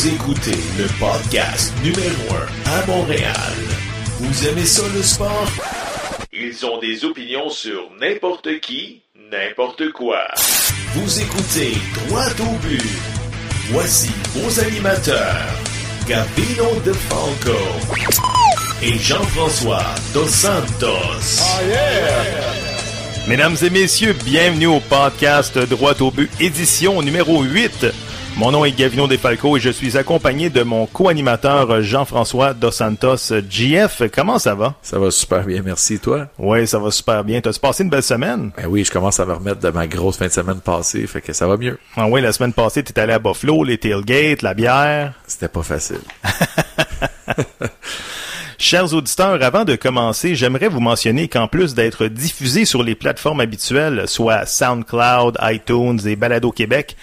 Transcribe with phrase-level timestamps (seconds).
[0.00, 2.34] Vous écoutez le podcast numéro
[2.64, 3.52] 1 à Montréal.
[4.18, 5.46] Vous aimez ça le sport?
[6.32, 10.22] Ils ont des opinions sur n'importe qui, n'importe quoi.
[10.94, 11.74] Vous écoutez
[12.06, 12.82] Droit au but.
[13.72, 15.44] Voici vos animateurs,
[16.06, 17.58] Gabino De Falco
[18.82, 21.42] et Jean-François Dos Santos.
[23.28, 27.88] Mesdames et messieurs, bienvenue au podcast Droit au but, édition numéro 8.
[28.36, 33.16] Mon nom est Gavino Defalco et je suis accompagné de mon co-animateur Jean-François Dos Santos.
[33.48, 34.76] GF, comment ça va?
[34.80, 35.98] Ça va super bien, merci.
[35.98, 36.26] Toi?
[36.38, 37.42] Oui, ça va super bien.
[37.42, 38.50] T'as-tu passé une belle semaine?
[38.56, 41.20] Ben oui, je commence à me remettre de ma grosse fin de semaine passée, fait
[41.20, 41.78] que ça va mieux.
[41.96, 45.12] Ah oui, la semaine passée, t'es allé à Buffalo, les tailgates, la bière.
[45.26, 46.00] C'était pas facile.
[48.58, 53.40] Chers auditeurs, avant de commencer, j'aimerais vous mentionner qu'en plus d'être diffusé sur les plateformes
[53.40, 56.96] habituelles, soit SoundCloud, iTunes et Balado Québec,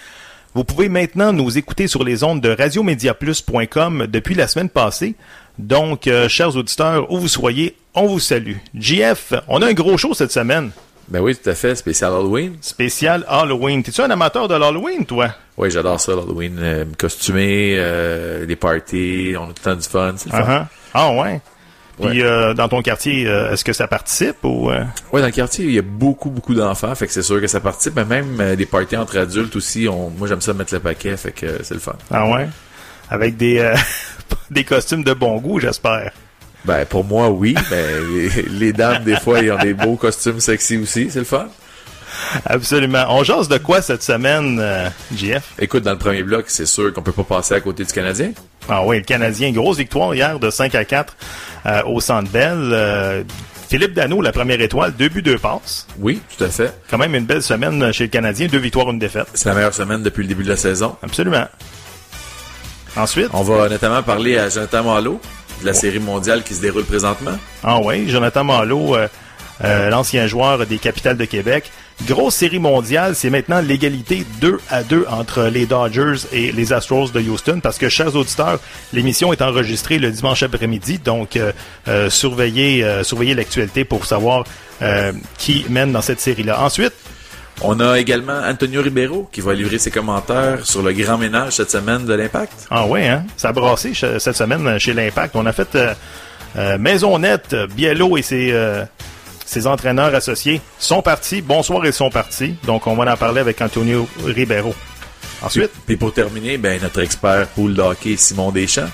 [0.58, 5.14] vous pouvez maintenant nous écouter sur les ondes de radiomediaplus.com depuis la semaine passée.
[5.56, 8.56] Donc, euh, chers auditeurs, où vous soyez, on vous salue.
[8.74, 10.72] JF, on a un gros show cette semaine.
[11.06, 12.56] Ben oui, tout à fait, spécial Halloween.
[12.60, 13.84] Spécial Halloween.
[13.84, 15.28] T'es-tu un amateur de l'Halloween, toi?
[15.56, 16.58] Oui, j'adore ça, l'Halloween.
[16.58, 20.32] Euh, me costumer, euh, les parties, on a tout le temps du fun, c'est le
[20.32, 20.42] fun.
[20.42, 20.64] Uh-huh.
[20.92, 21.40] Ah ouais.
[22.00, 24.84] Puis euh, dans ton quartier, euh, est-ce que ça participe ou euh?
[25.12, 27.46] Ouais, dans le quartier, il y a beaucoup, beaucoup d'enfants, fait que c'est sûr que
[27.46, 30.80] ça participe, mais même des parties entre adultes aussi, on, moi j'aime ça mettre le
[30.80, 31.96] paquet, fait que c'est le fun.
[32.10, 32.48] Ah ouais?
[33.10, 33.72] Avec des
[34.50, 36.12] des costumes de bon goût, j'espère.
[36.64, 37.54] Ben pour moi, oui,
[38.50, 41.48] les dames, des fois, ils ont des beaux costumes sexy aussi, c'est le fun.
[42.44, 43.04] Absolument.
[43.10, 45.54] On jase de quoi cette semaine, euh, JF?
[45.58, 48.32] Écoute, dans le premier bloc, c'est sûr qu'on peut pas passer à côté du Canadien.
[48.68, 51.16] Ah oui, le Canadien, grosse victoire hier de 5 à 4
[51.66, 52.56] euh, au Centre Bell.
[52.72, 53.22] Euh,
[53.68, 55.86] Philippe Dano, la première étoile, deux buts, deux passes.
[55.98, 56.72] Oui, tout à fait.
[56.90, 59.26] Quand même une belle semaine chez le Canadien, deux victoires, une défaite.
[59.34, 60.96] C'est la meilleure semaine depuis le début de la saison.
[61.02, 61.46] Absolument.
[62.96, 65.20] Ensuite, On va notamment parler à Jonathan Malo
[65.60, 67.36] de la série mondiale qui se déroule présentement.
[67.62, 69.08] ah oui, Jonathan Malo, euh,
[69.64, 71.70] euh, l'ancien joueur des Capitales de Québec.
[72.06, 77.10] Grosse série mondiale, c'est maintenant l'égalité 2 à 2 entre les Dodgers et les Astros
[77.10, 78.60] de Houston parce que, chers auditeurs,
[78.92, 81.50] l'émission est enregistrée le dimanche après-midi, donc euh,
[81.88, 84.44] euh, surveillez, euh, surveillez l'actualité pour savoir
[84.80, 86.60] euh, qui mène dans cette série-là.
[86.62, 86.92] Ensuite,
[87.60, 91.72] On a également Antonio Ribeiro qui va livrer ses commentaires sur le grand ménage cette
[91.72, 92.52] semaine de l'Impact.
[92.70, 95.34] ah ouais, hein, ça a brassé cette semaine chez l'Impact.
[95.34, 95.92] On a fait euh,
[96.56, 98.84] euh, Maison Nette, Biello et ses, euh,
[99.48, 101.40] ses entraîneurs associés sont partis.
[101.40, 102.54] Bonsoir, ils sont partis.
[102.64, 104.74] Donc, on va en parler avec Antonio Ribeiro.
[105.40, 108.90] Ensuite, Puis pour terminer, ben, notre expert pool de hockey Simon Deschamps.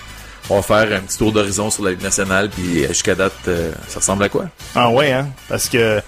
[0.48, 3.32] On va faire un petit tour d'horizon sur la Ligue nationale, puis euh, jusqu'à date,
[3.48, 4.44] euh, ça ressemble à quoi?
[4.76, 5.26] Ah ouais, hein?
[5.48, 6.00] Parce que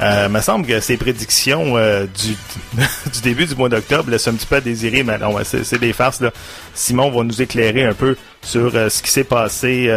[0.00, 2.36] euh, me semble que ces prédictions euh, du,
[3.12, 5.78] du début du mois d'octobre laissent un petit peu à désirer, mais non, c'est c'est
[5.78, 6.20] des farces.
[6.20, 6.30] Là.
[6.72, 9.90] Simon va nous éclairer un peu sur euh, ce qui s'est passé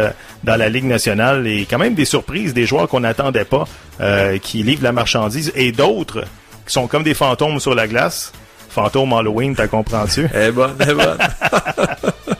[0.44, 3.64] dans la Ligue nationale et quand même des surprises, des joueurs qu'on n'attendait pas,
[4.00, 6.24] euh, qui livrent la marchandise et d'autres
[6.66, 8.32] qui sont comme des fantômes sur la glace.
[8.68, 10.28] Fantômes Halloween, t'as comprends-tu?
[10.34, 11.18] Eh bonne, eh bonne.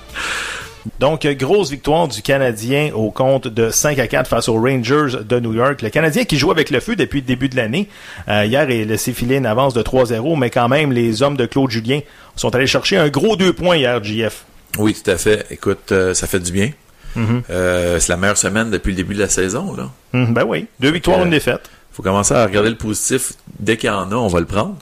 [0.98, 5.40] Donc, grosse victoire du Canadien au compte de 5 à 4 face aux Rangers de
[5.40, 5.82] New York.
[5.82, 7.88] Le Canadien qui joue avec le feu depuis le début de l'année.
[8.28, 11.36] Euh, hier, il a laissé filer une avance de 3-0, mais quand même, les hommes
[11.36, 12.00] de Claude Julien
[12.36, 14.44] sont allés chercher un gros deux points hier, JF.
[14.78, 15.44] oui, tout à fait.
[15.50, 16.70] Écoute, euh, ça fait du bien.
[17.16, 19.90] Euh, c'est la meilleure semaine depuis le début de la saison, là.
[20.14, 21.70] Hum, ben oui, deux victoires, une défaite.
[21.92, 23.34] Faut commencer à regarder le positif.
[23.58, 24.76] Dès qu'il y en a, on va le prendre.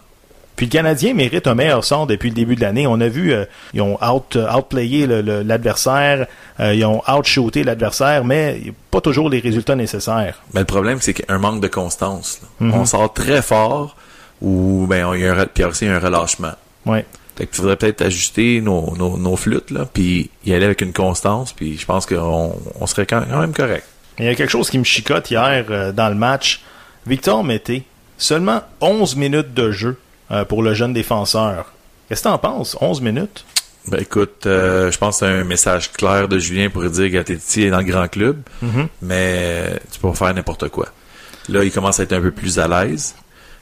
[0.61, 2.87] Puis le Canadien mérite un meilleur sort depuis le début de l'année.
[2.87, 6.27] On a vu, euh, ils ont out, euh, outplayé l'adversaire,
[6.61, 8.61] euh, ils ont outshooté l'adversaire, mais
[8.91, 10.43] pas toujours les résultats nécessaires.
[10.53, 12.43] Mais le problème, c'est qu'il y a un manque de constance.
[12.61, 12.69] là.
[12.75, 13.97] On sort très fort,
[14.43, 16.53] ou ben, il y a un, puis aussi il y a un relâchement.
[16.85, 17.07] Ouais.
[17.41, 20.93] Fait qu'il faudrait peut-être ajuster nos, nos, nos flûtes, là, puis y aller avec une
[20.93, 23.87] constance, puis je pense qu'on on serait quand même correct.
[24.19, 26.61] Il y a quelque chose qui me chicote hier euh, dans le match.
[27.07, 27.85] Victor Mété,
[28.19, 29.99] seulement 11 minutes de jeu
[30.31, 31.73] euh, pour le jeune défenseur.
[32.11, 32.77] Qu'est-ce que t'en penses?
[32.79, 33.47] 11 minutes?
[33.89, 37.63] Ben écoute, euh, je pense que c'est un message clair de Julien pour dire Gattetti
[37.63, 38.43] est dans le grand club,
[39.01, 40.89] mais tu peux faire n'importe quoi.
[41.49, 43.15] Là, il commence à être un peu plus à l'aise.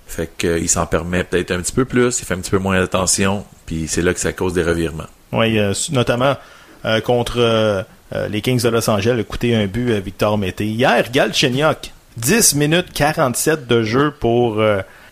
[0.08, 2.82] Fait qu'il s'en permet peut-être un petit peu plus, il fait un petit peu moins
[2.82, 5.08] attention, puis c'est là que ça cause des revirements.
[5.30, 6.36] Oui, euh, notamment
[6.86, 7.82] euh, contre euh,
[8.30, 10.64] les Kings de Los Angeles, a coûté un but à Victor Mété.
[10.64, 14.58] Hier, Galchenyuk, 10 minutes 47 de jeu pour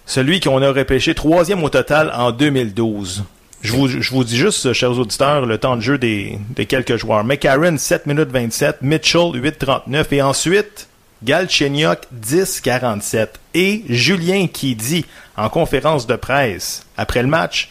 [0.07, 3.25] celui qu'on a repêché troisième au total en 2012.
[3.61, 6.97] Je vous, je vous dis juste, chers auditeurs, le temps de jeu des, des quelques
[6.97, 7.25] joueurs.
[7.25, 8.81] McCarron, 7 minutes 27.
[8.81, 10.07] Mitchell, 8.39.
[10.13, 10.89] Et ensuite,
[11.23, 13.29] Galchenyuk, 10.47.
[13.53, 15.05] Et Julien qui dit
[15.37, 17.71] en conférence de presse, après le match,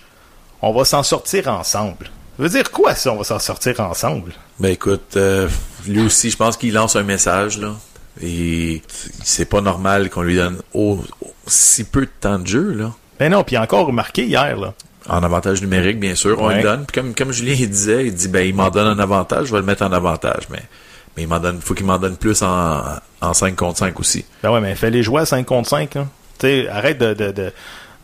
[0.66, 2.06] on va s'en sortir ensemble.
[2.38, 4.34] Ça veut dire quoi si on va s'en sortir ensemble?
[4.60, 5.48] Ben écoute, euh,
[5.88, 7.74] lui aussi, je pense qu'il lance un message, là.
[8.22, 8.82] Et
[9.24, 12.92] c'est pas normal qu'on lui donne au- au- si peu de temps de jeu, là.
[13.20, 14.74] Ben non, puis encore remarqué hier, là.
[15.08, 16.58] En avantage numérique, bien sûr, on Ouais.
[16.58, 16.86] le donne.
[16.86, 19.52] Puis comme, comme Julien il disait, il dit ben il m'en donne un avantage, je
[19.52, 20.44] vais le mettre en avantage.
[20.50, 20.62] Mais,
[21.16, 22.82] mais il m'en donne, faut qu'il m'en donne plus en,
[23.22, 24.26] en 5 contre 5 aussi.
[24.42, 26.08] Ben ouais, mais fais-les jouer à 5 contre 5, là.
[26.40, 27.54] Tu sais, arrête de, de, de,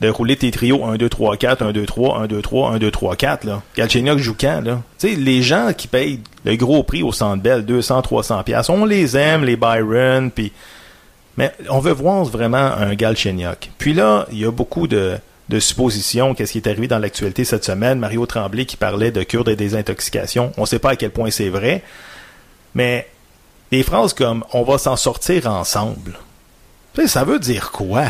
[0.01, 2.79] de rouler tes trios 1, 2, 3, 4, 1, 2, 3, 1, 2, 3, 1,
[2.79, 3.61] 2, 3, 4, là.
[3.77, 4.81] Galchenyuk joue quand, là?
[4.97, 8.69] Tu sais, les gens qui payent le gros prix au Centre Bell, 200, 300 pièces,
[8.69, 10.51] on les aime, les Byron, puis...
[11.37, 13.69] Mais on veut voir vraiment un Galchenyuk.
[13.77, 15.17] Puis là, il y a beaucoup de,
[15.47, 16.33] de suppositions.
[16.33, 17.99] Qu'est-ce qui est arrivé dans l'actualité cette semaine?
[17.99, 20.51] Mario Tremblay qui parlait de cure de désintoxication.
[20.57, 21.83] On ne sait pas à quel point c'est vrai.
[22.75, 23.07] Mais
[23.71, 26.19] des phrases comme «on va s'en sortir ensemble»,
[27.05, 28.07] ça veut dire quoi?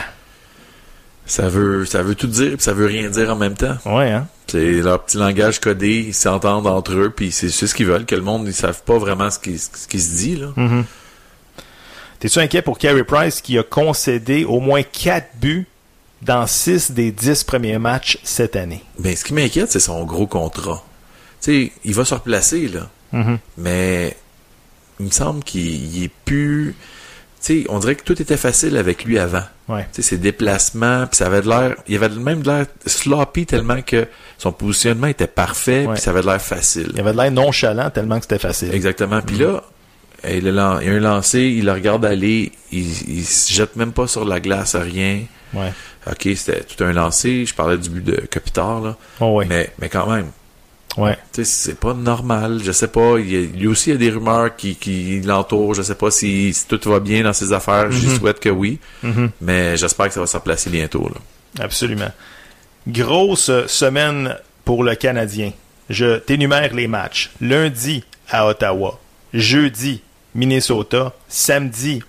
[1.31, 3.78] Ça veut, ça veut tout dire, puis ça veut rien dire en même temps.
[3.86, 4.28] Ouais, hein?
[4.48, 8.16] C'est leur petit langage codé, ils s'entendent entre eux, puis c'est ce qu'ils veulent, que
[8.16, 10.48] le monde, ils savent pas vraiment ce qui, ce qui se dit, là.
[10.57, 10.83] Mhm.
[12.19, 15.68] T'es-tu inquiet pour Carey Price qui a concédé au moins 4 buts
[16.22, 18.83] dans 6 des 10 premiers matchs cette année?
[19.00, 20.83] Ben, ce qui m'inquiète, c'est son gros contrat.
[21.42, 22.89] Tu sais, il va se replacer, là.
[23.13, 23.39] Mhm.
[23.57, 24.18] Mais
[25.00, 26.75] il me semble qu'il il est plus.
[27.43, 29.41] Sais, on dirait que tout était facile avec lui avant.
[29.67, 29.88] Ouais.
[29.91, 31.75] Tu sais, ses déplacements, puis ça avait de l'air.
[31.88, 34.07] Il avait même de l'air sloppy tellement que
[34.38, 36.91] son positionnement était parfait, puis ça avait de l'air facile.
[36.93, 38.71] Il avait de l'air nonchalant tellement que c'était facile.
[38.75, 39.21] Exactement.
[39.21, 39.63] Puis là,
[40.29, 43.75] il a, lan- il a un lancé, il le regarde aller, il, il se jette
[43.75, 45.21] même pas sur la glace, rien.
[45.55, 45.73] Ouais.
[46.07, 47.45] Ok, c'était tout un lancé.
[47.47, 48.95] Je parlais du but de Kopitar, là.
[49.19, 49.45] Oh, ouais.
[49.49, 50.27] Mais, mais quand même,
[50.97, 51.17] Ouais.
[51.43, 52.59] c'est pas normal.
[52.63, 53.17] Je sais pas.
[53.19, 55.73] Il y a, lui aussi, il y a des rumeurs qui, qui l'entourent.
[55.73, 57.89] Je sais pas si, si tout va bien dans ses affaires.
[57.91, 58.17] Je Mhm.
[58.17, 58.77] souhaite que oui.
[59.03, 59.31] Mhm.
[59.41, 61.63] Mais j'espère que ça va se replacer bientôt, là.
[61.63, 62.11] Absolument.
[62.88, 64.35] Grosse semaine
[64.65, 65.51] pour le Canadien.
[65.89, 67.31] Je t'énumère les matchs.
[67.39, 68.99] Lundi à Ottawa.
[69.33, 70.01] Jeudi,
[70.35, 71.13] Minnesota.
[71.29, 72.01] Samedi,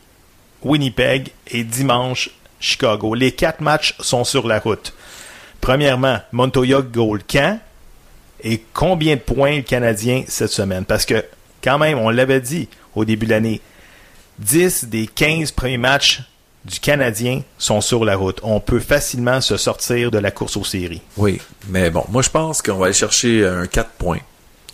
[0.63, 1.29] Winnipeg.
[1.51, 3.15] Et dimanche, Chicago.
[3.15, 4.93] Les quatre matchs sont sur la route.
[5.61, 7.59] Premièrement, Montoya goal quand?
[8.43, 10.85] Et combien de points le Canadien cette semaine?
[10.85, 11.25] Parce que,
[11.63, 13.61] quand même, on l'avait dit au début de l'année,
[14.41, 16.23] 10 des 15 premiers matchs
[16.65, 18.41] du Canadien sont sur la route.
[18.43, 21.03] On peut facilement se sortir de la course aux séries.
[21.17, 21.41] Oui.
[21.69, 24.21] Mais bon, moi, je pense qu'on va aller chercher un 4 points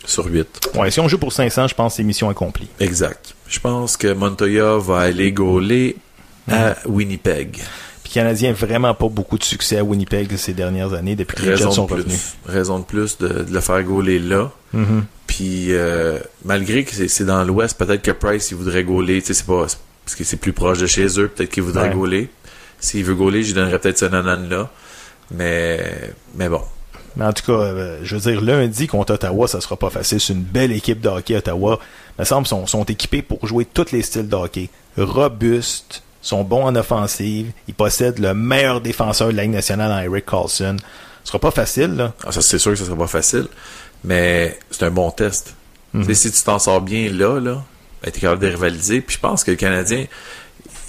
[0.05, 0.71] sur 8.
[0.75, 2.67] Ouais, si on joue pour 500, je pense que c'est mission accomplie.
[2.79, 3.35] Exact.
[3.47, 5.97] Je pense que Montoya va aller gauler
[6.51, 7.59] à Winnipeg.
[8.09, 11.41] Puis le Canadien vraiment pas beaucoup de succès à Winnipeg ces dernières années depuis que
[11.41, 11.97] les Jets Raison sont plus.
[11.97, 12.33] revenus.
[12.45, 14.51] Raison de plus de, de le faire gauler là.
[14.73, 15.05] Mhm.
[15.27, 19.33] Puis euh, malgré que c'est- dans l'Ouest, peut-être que Price il voudrait gauler, tu sais,
[19.35, 19.61] c'est pas
[20.05, 21.93] parce que c'est plus proche de chez eux, peut-être qu'il voudrait Ouais.
[21.93, 22.29] gauler.
[22.79, 24.69] S'il veut gauler, je lui donnerais peut-être ce nanan là.
[25.31, 26.61] Mais mais bon.
[27.15, 30.19] Mais en tout cas, euh, je veux dire, lundi contre Ottawa, ça sera pas facile.
[30.21, 31.79] C'est une belle équipe de hockey, Ottawa.
[32.17, 34.69] Il me semble sont, sont équipés pour jouer tous les styles de hockey.
[34.97, 39.99] Robustes, sont bons en offensive, ils possèdent le meilleur défenseur de la Ligue nationale en
[39.99, 40.77] Eric Carlson.
[41.23, 42.13] Ce sera pas facile, là.
[42.25, 43.47] Ah, ça c'est sûr que ça sera pas facile,
[44.03, 45.55] mais c'est un bon test.
[45.93, 47.63] Tu sais, si tu t'en sors bien là là,
[48.03, 49.01] ben, t'es capable de rivaliser.
[49.01, 50.05] Puis je pense que les Canadiens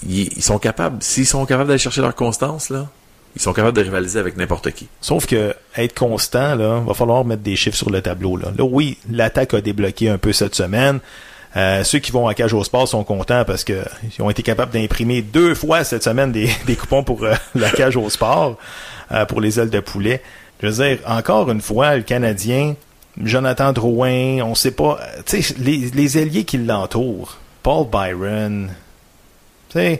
[0.06, 2.88] ils, ils sont capables, s'ils sont capables d'aller chercher leur constance là,
[3.36, 4.88] ils sont capables de rivaliser avec n'importe qui.
[5.00, 8.36] Sauf que être constant, là, va falloir mettre des chiffres sur le tableau.
[8.36, 10.98] Là, là oui, l'attaque a débloqué un peu cette semaine.
[11.56, 13.82] Euh, ceux qui vont à Cage au Sport sont contents parce que
[14.16, 17.96] ils ont été capables d'imprimer deux fois cette semaine des, coupons pour euh, la Cage
[17.96, 18.56] au Sport
[19.12, 20.22] euh, pour les ailes de poulet.
[20.62, 22.74] Je veux dire, encore une fois, le Canadien,
[23.20, 28.70] Jonathan Drouin, on sait pas, tu les, ailiers qui l'entourent, Paul Byron,
[29.70, 29.98] tu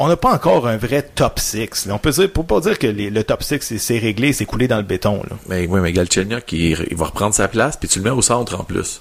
[0.00, 1.86] on n'a pas encore un vrai top 6.
[1.86, 1.94] là.
[1.94, 4.78] On peut dire, pour pas dire que le top 6 c'est- réglé, c'est coulé dans
[4.78, 5.22] le béton.
[5.48, 8.58] Mais oui, mais Galchenyuk, il va reprendre sa place, puis tu le mets au centre
[8.58, 9.00] en plus.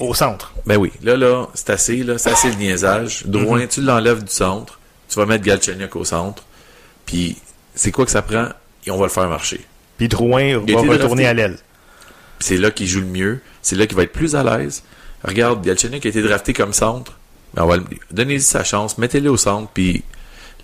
[0.00, 0.52] Au centre.
[0.66, 3.24] ben oui, là, là, c'est assez, là, c'est assez le niaisage.
[3.26, 6.44] Drouin, tu l'enlèves du centre, tu vas mettre Galchenyuk au centre,
[7.06, 7.36] puis
[7.74, 8.48] c'est quoi que ça prend?
[8.86, 9.60] Et on va le faire marcher.
[9.96, 11.58] Puis Drouin va retourner à l'aile.
[12.40, 14.82] C'est là qu'il joue le mieux, c'est là qu'il va être plus à l'aise.
[15.24, 17.18] Regarde, Galchenyuk a été drafté comme centre,
[17.54, 20.04] ben on va le- donnez-lui sa chance, mettez-le au centre, puis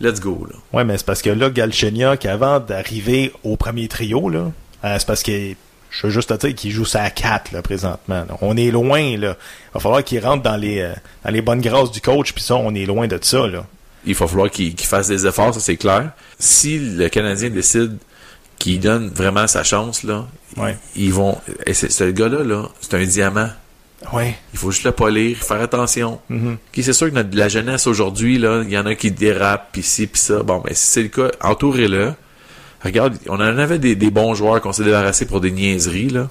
[0.00, 0.56] let's go, là.
[0.72, 4.52] Ouais, mais c'est parce que là, Galchenyuk, avant d'arriver au premier trio, là,
[4.84, 5.54] euh, c'est parce que
[5.96, 8.24] je veux juste te dire qu'il joue ça à 4 là, présentement.
[8.28, 8.36] là.
[8.40, 9.36] On est loin, là.
[9.38, 10.92] Il va falloir qu'il rentre dans les, euh,
[11.24, 13.64] dans les bonnes grâces du coach, puis ça, on est loin de ça, là.
[14.06, 16.10] il va falloir qu'il fasse des efforts, ça c'est clair.
[16.38, 17.96] Si le Canadien décide
[18.58, 20.76] qu'il donne vraiment sa chance, là, Ouais.
[20.94, 21.38] ils vont.
[21.66, 23.48] Et c'est- ce gars-là, là, c'est un diamant.
[24.12, 24.36] Ouais.
[24.52, 26.20] Il faut juste le polir, faire attention.
[26.72, 29.68] Puis c'est sûr que notre, la jeunesse aujourd'hui, là, il y en a qui dérapent,
[29.72, 30.42] puis ci, puis ça.
[30.42, 32.12] Bon, mais si c'est le cas, entourez-le.
[32.84, 36.28] Regarde, on en avait des, des bons joueurs qu'on s'est débarrassés pour des niaiseries, là.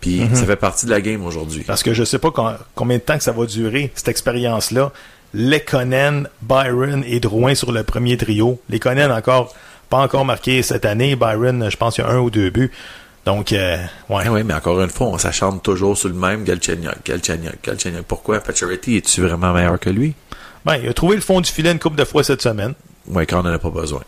[0.00, 0.34] Puis Mhm.
[0.34, 1.62] ça fait partie de la game aujourd'hui.
[1.66, 4.92] Parce que je sais pas com- combien de temps que ça va durer, cette expérience-là.
[5.34, 8.60] Lekonen, Byron et Drouin sur le premier trio.
[8.70, 9.54] Lekonen encore,
[9.90, 11.16] pas encore marqué cette année.
[11.16, 12.70] Byron, je pense qu'il y a un ou deux buts.
[13.24, 13.76] Donc, euh,
[14.08, 14.22] ouais.
[14.26, 18.02] Ah ouais, mais encore une fois, on s'acharne toujours sur le même Galchenyuk, Galchenyuk, Galchenyuk.
[18.06, 18.40] Pourquoi?
[18.40, 20.14] Pacioretty, es-tu vraiment meilleur que lui?
[20.64, 22.74] Ben, il a trouvé le fond du filet une couple de fois cette semaine.
[23.08, 24.00] Ouais, quand on n'en a pas besoin.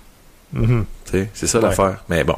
[0.53, 0.85] Mhm.
[1.11, 1.65] Tu c'est ça Ouais.
[1.69, 2.05] l'affaire.
[2.09, 2.37] Mais bon.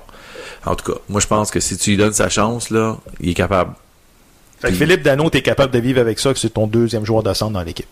[0.65, 3.31] En tout cas, moi je pense que si tu lui donnes sa chance, là, il
[3.31, 3.75] est capable.
[4.61, 7.05] Fait que Puis- Philippe Dano, t'es capable de vivre avec ça, que c'est ton deuxième
[7.05, 7.87] joueur de centre dans l'équipe.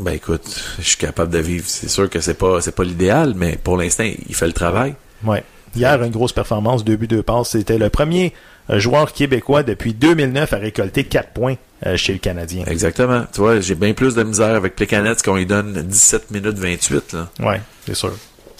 [0.00, 0.42] Ben écoute,
[0.78, 1.64] je suis capable de vivre.
[1.68, 4.94] C'est sûr que c'est pas c'est pas l'idéal, mais pour l'instant, il fait le travail.
[5.24, 5.44] Ouais.
[5.76, 7.50] Hier, une grosse performance, deux buts, deux passes.
[7.50, 8.32] C'était le premier
[8.70, 11.54] euh, joueur québécois depuis 2009 à récolter 4 points
[11.86, 12.64] euh, chez le Canadien.
[12.66, 13.24] Exactement.
[13.32, 17.12] Tu vois, j'ai bien plus de misère avec Plekanec qu'on lui donne 17 minutes 28.
[17.14, 17.28] Là.
[17.40, 18.12] Ouais, c'est sûr.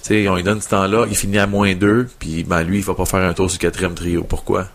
[0.03, 2.85] Sais, on lui donne ce temps-là, il finit à moins 2, puis ben lui, il
[2.85, 4.25] va pas faire un tour sur le quatrième trio.
[4.25, 4.67] Pourquoi?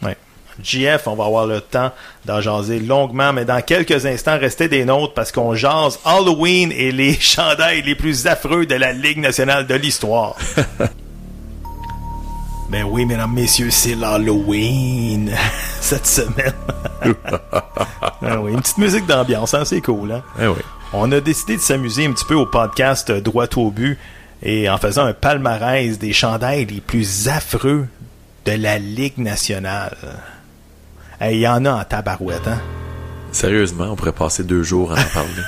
[0.00, 0.16] Ouais.
[0.62, 1.90] JF, on va avoir le temps
[2.24, 6.92] d'en jaser longuement, mais dans quelques instants, restez des nôtres parce qu'on jase Halloween et
[6.92, 10.36] les chandails les plus affreux de la Ligue nationale de l'histoire.
[12.70, 15.32] ben oui, mesdames, messieurs, c'est l'Halloween
[15.80, 16.54] cette semaine.
[18.22, 20.22] Ah oui, une petite musique d'ambiance, hein, c'est cool, hein?
[20.40, 20.60] Eh oui.
[20.92, 23.98] On a décidé de s'amuser un petit peu au podcast Droit au but
[24.42, 27.86] et en faisant un palmarès des chandails les plus affreux
[28.46, 29.96] de la Ligue nationale.
[31.20, 32.58] Il y en a en tabarouette, hein?
[33.32, 35.42] Sérieusement, on pourrait passer deux jours à en parler.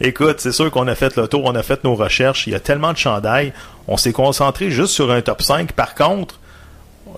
[0.00, 2.56] Écoute, c'est sûr qu'on a fait le tour, on a fait nos recherches, il y
[2.56, 3.52] a tellement de chandails,
[3.86, 5.72] on s'est concentré juste sur un top 5.
[5.72, 6.40] Par contre,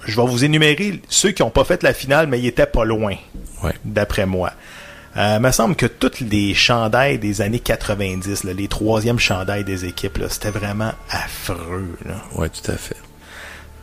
[0.04, 2.84] je vais vous énumérer ceux qui n'ont pas fait la finale, mais ils étaient pas
[2.84, 3.14] loin.
[3.62, 3.74] Ouais.
[3.84, 4.50] d'après moi.
[5.16, 9.84] Euh, me semble que toutes les chandails des années 90, là, les troisièmes chandails des
[9.84, 11.96] équipes, c'était vraiment affreux.
[12.34, 12.96] Ouais, tout à fait.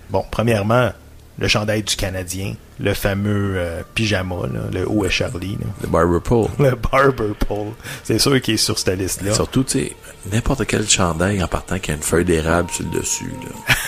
[0.10, 0.92] Bon, premièrement,
[1.38, 5.68] le chandail du Canadien, le fameux euh, pyjama, là, le est Charlie, là.
[5.84, 6.48] Le Barber Pole.
[6.60, 7.74] le Barber Pole.
[8.04, 9.34] C'est sûr qu'il est sur cette liste-là.
[9.34, 9.96] Surtout, tu sais,
[10.32, 13.32] n'importe quel chandail en partant qui a une feuille d'érable sur le dessus.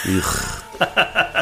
[0.06, 0.22] Là.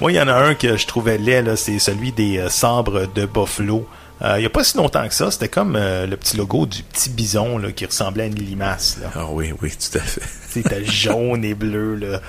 [0.00, 2.48] Moi, il y en a un que je trouvais laid, là, c'est celui des euh,
[2.48, 3.86] sabres de Buffalo.
[4.22, 6.66] Euh, il n'y a pas si longtemps que ça, c'était comme euh, le petit logo
[6.66, 8.98] du petit bison là, qui ressemblait à une limace.
[9.00, 9.10] Là.
[9.14, 10.20] Ah oui, oui, tout à fait.
[10.50, 11.94] C'était jaune et bleu.
[11.94, 12.20] là.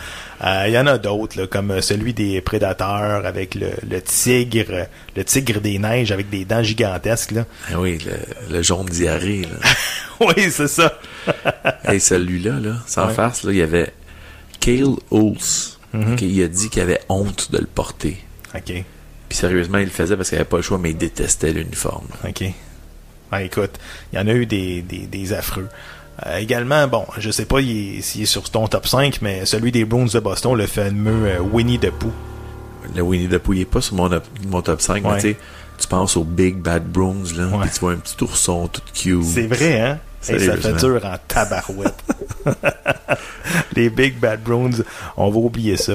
[0.43, 4.85] Euh, Il y en a d'autres, comme celui des prédateurs avec le, le tigre,
[5.17, 7.31] le tigre des neiges avec des dents gigantesques.
[7.31, 7.45] Là.
[7.73, 9.41] Ah oui, le, le jaune diarrhée.
[9.41, 9.69] Là.
[10.19, 10.93] oui, c'est ça.
[11.85, 13.13] hey, celui-là, là, sans Ouais.
[13.13, 13.91] face, là, il y avait
[14.59, 15.79] Kale Hulse.
[15.93, 16.15] Mhm.
[16.21, 18.17] Il a dit qu'il avait honte de le porter.
[18.55, 18.63] OK,
[19.29, 22.07] Puis sérieusement, il le faisait parce qu'il avait pas le choix, mais il détestait l'uniforme.
[22.27, 22.43] OK.
[23.31, 23.71] Ah, écoute,
[24.11, 25.67] il y en a eu des, des, des affreux.
[26.25, 29.71] Euh, également, bon, je sais pas est- s'il est sur ton top 5, mais celui
[29.71, 32.11] des Bruins de Boston, le fameux euh, Winnie the Pooh.
[32.95, 34.09] Le Winnie the Pooh, il est pas sur mon,
[34.47, 35.11] mon top 5, Ouais.
[35.13, 35.37] mais tu sais,
[35.79, 37.59] tu penses au Big Bad Bruins, là, Ouais.
[37.61, 39.23] puis tu vois un petit ourson tout cute.
[39.23, 39.99] C'est vrai, hein?
[40.29, 41.95] Et ça fait dur en tabarouette.
[43.75, 44.83] Les Big Bad Browns,
[45.17, 45.93] on va oublier ça.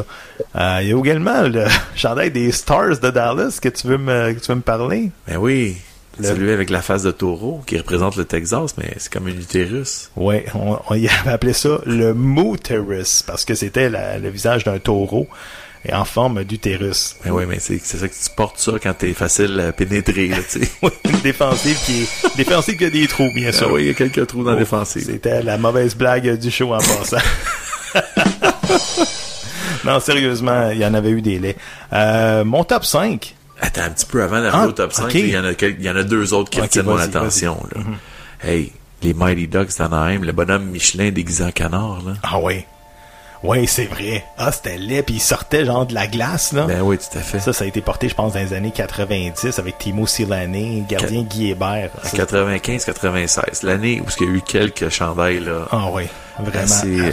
[0.56, 1.64] Euh, Il y a également le
[1.94, 5.10] chandail des Stars de Dallas que tu veux me, que tu veux me parler?
[5.26, 5.76] Ben oui,
[6.18, 9.38] Le- celui avec la face de taureau qui représente le Texas, mais c'est comme une
[9.40, 10.10] utérus.
[10.16, 14.78] Ouais, on, on y avait appelé ça le Mooterus parce que c'était le visage d'un
[14.78, 15.26] taureau
[15.94, 17.16] en forme d'utérus.
[17.24, 20.28] Ben oui, mais c'est c'est ça que tu portes ça quand t'es facile à pénétrer,
[20.28, 20.70] là, tu sais.
[20.82, 23.70] Oui, une défensive qui est défensive qui a des trous, bien Ah sûr.
[23.72, 25.04] oui, il y a quelques trous dans la Oh, défensive.
[25.06, 27.16] C'était la mauvaise blague du show en passant.
[29.84, 31.56] non, sérieusement, il y en avait eu des laits.
[31.92, 33.34] Euh, mon top 5.
[33.60, 35.12] Attends, un petit peu avant d'arriver Ah, au top 5, ok.
[35.14, 36.86] là, il y, en a quel- il y en a deux autres qui Ok, retiennent
[36.86, 37.00] mon Mhm.
[37.00, 37.62] attention.
[37.74, 37.82] Là.
[38.50, 42.02] Hey, les Mighty Ducks d'Anaheim, le bonhomme Michelin déguisé en canard.
[42.06, 42.14] Là.
[42.22, 42.64] Ah oui.
[43.42, 44.24] Oui, c'est vrai.
[44.38, 46.64] Ah, c'était laid, puis il sortait genre de la glace, là.
[46.66, 47.38] Ben oui, tout à fait.
[47.38, 51.22] Ça, ça a été porté, je pense, dans les années 90 avec Timo Silané, gardien
[51.22, 51.90] Guy Hébert.
[52.02, 55.40] En Ça- 95-96, l'année où il y a eu quelques chandails.
[55.40, 56.04] Là, Ah oui,
[56.38, 57.12] vraiment euh.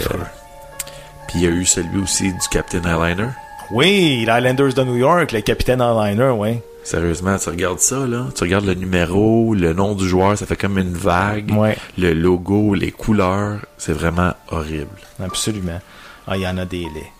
[1.27, 3.29] Puis il y a eu celui aussi du Captain Airliner.
[3.71, 6.59] Oui, l'Islanders de New York, le capitaine Airliner, oui.
[6.83, 8.25] Sérieusement, tu regardes ça, là.
[8.35, 11.49] Tu regardes le numéro, le nom du joueur, ça fait comme une vague.
[11.55, 11.77] Ouais.
[11.97, 14.89] Le logo, les couleurs, c'est vraiment horrible.
[15.23, 15.79] Absolument.
[16.27, 17.11] Ah, il y en a des laits.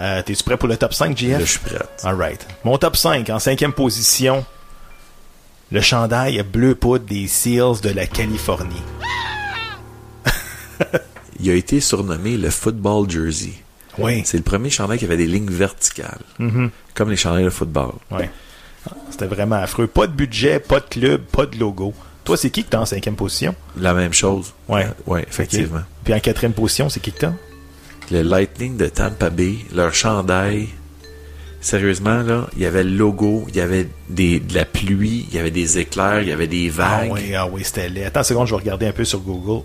[0.00, 1.40] Euh, T'es-tu prêt pour le top 5, Là, JF?
[1.40, 1.88] je suis prête.
[2.04, 2.46] Alright.
[2.64, 4.44] Mon top 5, en cinquième position,
[5.70, 8.82] le chandail bleu poudre des Seals de la Californie.
[11.38, 13.52] Il a été surnommé le Football Jersey.
[13.98, 14.22] Oui.
[14.24, 16.20] C'est le premier chandail qui avait des lignes verticales.
[16.38, 16.70] Mhm.
[16.94, 17.92] Comme les chandails de football.
[18.10, 18.18] Ah,
[19.10, 19.86] C'était vraiment affreux.
[19.86, 21.92] Pas de budget, pas de club, pas de logo.
[22.24, 23.54] Toi, c'est qui que t'as en cinquième position?
[23.76, 24.52] La même chose.
[24.68, 24.86] Ouais.
[25.06, 25.80] Ouais, effectivement.
[26.04, 27.32] Puis en quatrième position, c'est qui que t'as?
[28.10, 30.68] Le Lightning de Tampa Bay, leur chandail,
[31.60, 35.34] sérieusement, là, il y avait le logo, il y avait des, de la pluie, il
[35.36, 37.12] y avait des éclairs, il y avait des Ah vagues.
[37.12, 38.04] oui, ah oui, c'était laid.
[38.06, 39.64] Attends une seconde, je vais regarder un peu sur Google.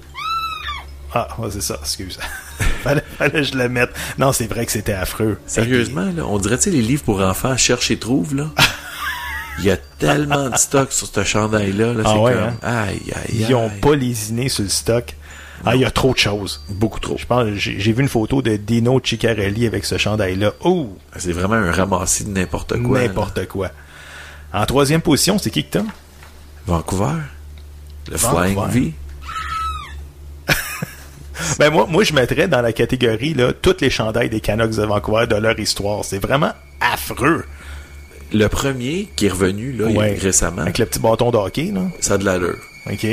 [1.13, 2.19] Ah, ouais, c'est ça, excuse.
[2.83, 3.89] fallait, fallait que je le mette.
[4.19, 5.39] Non, c'est vrai que c'était affreux.
[5.47, 8.49] Sérieusement, là, on dirait, tu sais, les livres pour enfants, cherche et trouve, là.
[9.59, 12.53] Il y a tellement de stock sur ce chandail-là, là, Ah ouais, comme, hein?
[12.61, 13.79] aïe, aïe, Ils ont aïe.
[13.79, 15.15] pas lésiné sur le stock.
[15.65, 16.61] Ah, il y a trop de choses.
[16.69, 17.17] Beaucoup trop.
[17.17, 20.53] Je pense, j'ai vu une photo de Dino Ciccarelli avec ce chandail-là.
[20.61, 22.99] Oh, C'est vraiment un ramassis de n'importe quoi.
[23.01, 23.69] n'importe quoi.
[24.53, 25.83] En troisième position, c'est qui que t'as?
[26.67, 27.21] Vancouver.
[28.11, 28.53] Le Vancouver.
[28.53, 28.93] Flying V.
[31.59, 34.83] Ben moi, moi, je mettrais dans la catégorie là, toutes les chandails des Canucks de
[34.83, 36.03] Vancouver de leur histoire.
[36.05, 37.45] C'est vraiment affreux.
[38.33, 40.17] Le premier qui est revenu, là, Ouais.
[40.19, 41.81] récemment, Avec le petit bâton de hockey, là.
[41.99, 42.57] ça a de l'allure.
[42.89, 43.05] OK.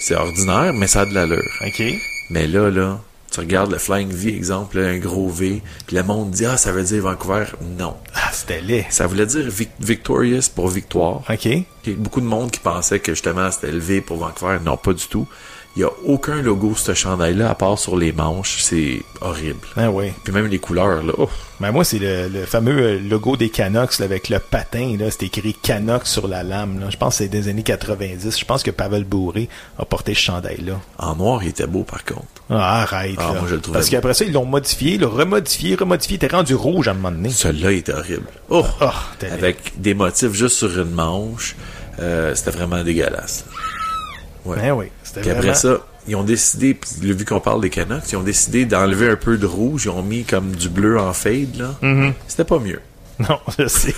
[0.00, 1.50] C'est ordinaire, mais ça a de l'allure.
[1.64, 1.82] OK.
[2.30, 6.02] Mais là, là, tu regardes le Flying V, exemple, là, un gros V, puis le
[6.02, 7.44] monde dit, ah, ça veut dire Vancouver?
[7.78, 7.94] Non.
[8.14, 8.86] Ah, c'était laid.
[8.90, 11.22] Ça voulait dire vic- victorious pour victoire.
[11.28, 11.44] OK.
[11.46, 14.58] Il y a beaucoup de monde qui pensait que justement c'était le V pour Vancouver.
[14.64, 15.28] Non, pas du tout.
[15.76, 18.58] Il n'y a aucun logo sur ce chandail-là, à part sur les manches.
[18.60, 19.60] C'est horrible.
[19.76, 20.12] Ah oui.
[20.24, 21.12] Puis même les couleurs, là.
[21.16, 21.28] oh.
[21.60, 24.96] Ben moi, c'est le, le fameux euh, logo des Canucks là, avec le patin.
[24.98, 25.10] là.
[25.12, 26.80] C'est écrit Canucks sur la lame.
[26.80, 26.86] Là.
[26.90, 28.36] Je pense que c'est des années 90.
[28.36, 29.48] Je pense que Pavel Bourré
[29.78, 30.80] a porté ce chandail-là.
[30.98, 32.24] En noir, il était beau, par contre.
[32.50, 33.14] Ah, arrête.
[33.18, 33.40] Ah, là.
[33.40, 36.14] moi, je le trouvais Parce qu'après ça, ils l'ont modifié, le remodifié, remodifié.
[36.20, 37.30] Il était rendu rouge à un moment donné.
[37.30, 38.26] Celui-là, il était horrible.
[38.48, 38.64] Oh!
[39.30, 41.54] Avec des motifs juste sur une manche.
[42.00, 43.44] Euh, c'était vraiment dégueulasse.
[44.44, 44.56] Ouais.
[44.56, 44.86] Ben oui.
[45.14, 48.64] Puis après ça, ils ont décidé, puis vu qu'on parle des Canucks, ils ont décidé
[48.64, 49.84] d'enlever un peu de rouge.
[49.84, 51.74] Ils ont mis comme du bleu en fade, là.
[51.82, 52.12] Mm-hmm.
[52.28, 52.80] C'était pas mieux.
[53.28, 53.94] Non, je sais.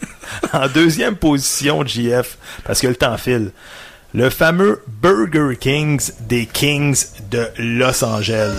[0.54, 3.52] en deuxième position, JF, parce que le temps file,
[4.14, 6.96] le fameux Burger Kings des Kings
[7.30, 8.54] de Los Angeles.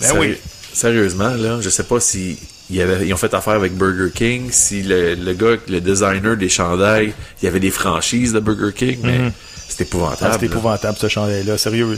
[0.00, 0.50] Ben Sérieux- oui.
[0.72, 2.36] Sérieusement, là, je sais pas si
[2.68, 7.14] ils, ont fait affaire avec Burger King, si le, le gars, le designer des chandails,
[7.40, 9.32] il y avait des franchises de Burger King, mais
[9.68, 10.32] c'est Ah, épouvantable.
[10.34, 10.46] c'est là.
[10.46, 11.58] épouvantable ce chandail-là.
[11.58, 11.96] Sérieux,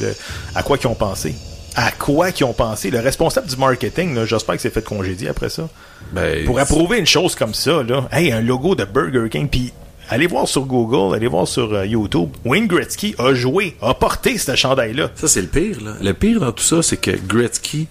[0.54, 1.34] à quoi qu'ils ont pensé?
[1.74, 2.90] À quoi qu'ils ont pensé?
[2.90, 5.68] Le responsable du marketing, j'espère que c'est fait congédier après ça.
[6.12, 9.72] Ben, Pour approuver une chose comme ça, là, hey, un logo de Burger King, puis
[10.08, 14.38] allez voir sur Google, allez voir sur euh, YouTube, Wayne Gretzky a joué, a porté
[14.38, 15.10] ce chandail-là.
[15.14, 15.92] Ça, c'est le pire, là.
[16.00, 17.86] Le pire dans tout ça, c'est que Gretzky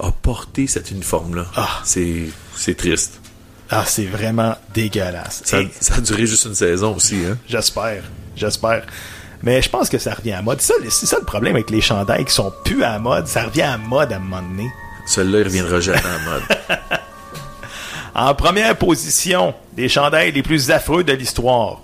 [0.00, 1.46] a porté cet uniforme-là.
[1.56, 1.80] Ah.
[1.84, 2.24] C'est,
[2.56, 3.20] c'est triste.
[3.70, 5.42] Ah, c'est vraiment dégueulasse.
[5.44, 7.38] Ça, Et ça a duré juste une saison aussi, hein.
[7.48, 8.02] J'espère,
[8.36, 8.82] j'espère.
[9.42, 10.60] Mais je pense que ça revient à mode.
[10.60, 13.26] C'est ça le problème avec les chandails qui sont plus à mode.
[13.26, 14.68] Ça revient à mode à un moment donné.
[15.06, 16.42] Celui-là, il reviendra jamais en mode.
[18.14, 21.80] En première position, des chandails les plus affreux de l'histoire.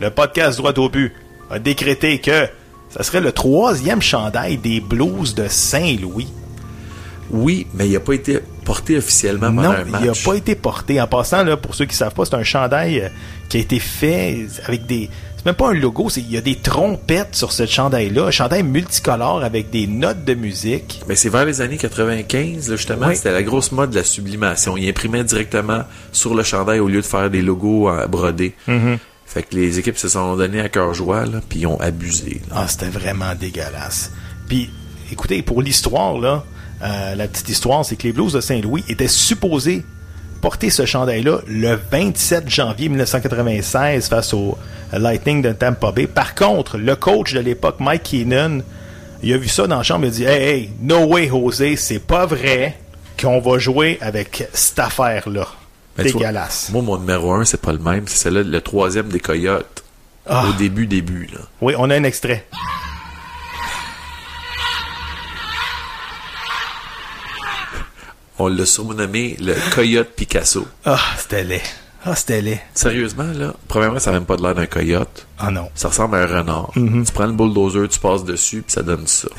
[0.00, 1.12] Le podcast Droit au but
[1.50, 2.46] a décrété que
[2.90, 6.28] ça serait le troisième chandail des Blues de Saint-Louis.
[7.30, 10.00] Oui, mais il n'a pas été porté officiellement pendant Non, un match.
[10.02, 11.00] il n'a pas été porté.
[11.00, 13.08] En passant, là, pour ceux qui savent pas, c'est un chandail euh,
[13.48, 15.10] qui a été fait avec des.
[15.38, 18.30] C'est même pas un logo, c'est il y a des trompettes sur ce chandail-là, un
[18.30, 21.00] chandail multicolore avec des notes de musique.
[21.08, 23.16] Mais c'est vers les années 95, là, justement, Oui.
[23.16, 24.76] c'était la grosse mode de la sublimation.
[24.76, 28.54] Ils imprimaient directement sur le chandail au lieu de faire des logos brodés.
[28.68, 28.98] Mm-hmm.
[29.26, 32.40] Fait que les équipes se sont données à cœur joie, là, puis ils ont abusé.
[32.50, 32.56] là.
[32.62, 34.10] Ah, c'était vraiment dégueulasse.
[34.48, 34.70] Puis,
[35.12, 36.44] écoutez, pour l'histoire, là,
[36.82, 39.84] euh, la petite histoire, c'est que les Blues de Saint-Louis étaient supposés
[40.40, 44.56] porter ce chandail-là le 27 janvier 1996 face au
[44.92, 46.06] Lightning de Tampa Bay.
[46.06, 48.60] Par contre, le coach de l'époque, Mike Keenan,
[49.22, 51.76] il a vu ça dans la chambre, il a dit Hey, hey, no way, José,
[51.76, 52.78] c'est pas vrai
[53.20, 55.46] qu'on va jouer avec cette affaire-là.
[55.96, 56.70] Mais tu vois, Dégueulasse.
[56.72, 58.06] Moi, mon numéro un, c'est pas le même.
[58.06, 59.84] C'est celui-là, le troisième des Coyotes.
[60.26, 60.46] Ah.
[60.48, 61.40] Au début, début, là.
[61.60, 62.46] Oui, on a un extrait.
[68.40, 70.66] On l'a surnommé le Coyote Picasso.
[70.84, 71.62] Ah, c'était laid.
[72.04, 72.60] Ah, c'était laid.
[72.72, 75.26] Sérieusement, là, premièrement, ça n'a même pas de l'air d'un coyote.
[75.38, 75.68] Ah non.
[75.74, 76.70] Ça ressemble à un renard.
[76.76, 77.06] Mm-hmm.
[77.06, 79.28] Tu prends le bulldozer, tu passes dessus, puis ça donne ça.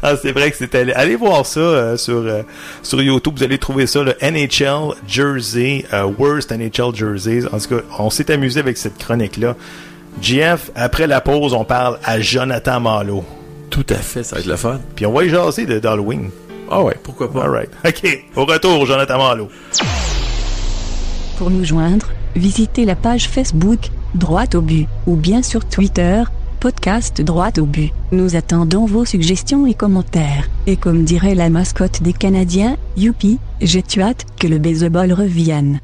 [0.00, 0.84] Ah, c'est vrai que c'était.
[0.84, 0.94] laid.
[0.94, 2.42] Allez voir ça euh, sur euh,
[2.84, 3.34] sur YouTube.
[3.36, 7.46] Vous allez trouver ça, le NHL Jersey, euh, worst NHL jerseys.
[7.52, 9.56] En tout cas, on s'est amusé avec cette chronique-là.
[10.22, 13.24] GF, après la pause, on parle à Jonathan Malo.
[13.70, 14.80] Tout à fait, ça va être le fun.
[14.94, 16.30] Puis on va y jaser de d'Halloween.
[16.70, 17.44] Ah ouais, pourquoi pas.
[17.44, 17.70] All right.
[17.86, 18.24] OK.
[18.36, 19.48] Au retour, Jonathan Malo.
[21.38, 26.22] Pour nous joindre, visitez la page Facebook, Droite au but, ou bien sur Twitter,
[26.60, 27.92] podcast Droite au but.
[28.10, 30.48] Nous attendons vos suggestions et commentaires.
[30.66, 35.80] Et comme dirait la mascotte des Canadiens, youpi, j'ai hâte que le baseball revienne?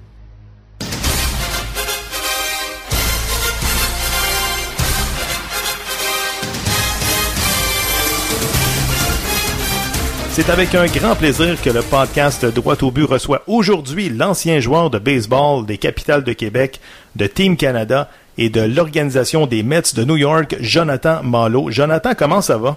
[10.34, 14.90] C'est avec un grand plaisir que le podcast Droit au but reçoit aujourd'hui l'ancien joueur
[14.90, 16.80] de baseball des capitales de Québec,
[17.14, 21.70] de Team Canada et de l'organisation des Mets de New York, Jonathan Malo.
[21.70, 22.76] Jonathan, comment ça va?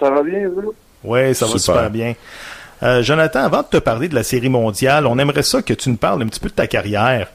[0.00, 0.74] Ça va bien, vous?
[1.04, 2.14] Oui, ça va super bien.
[2.82, 5.90] Euh, Jonathan, avant de te parler de la série mondiale, on aimerait ça que tu
[5.90, 7.28] nous parles un petit peu de ta carrière.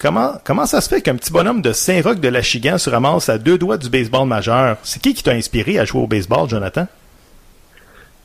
[0.00, 3.38] Comment, comment ça se fait qu'un petit bonhomme de Saint-Roch de l'Achigan se ramasse à
[3.38, 4.78] deux doigts du baseball majeur?
[4.82, 6.88] C'est qui qui t'a inspiré à jouer au baseball, Jonathan?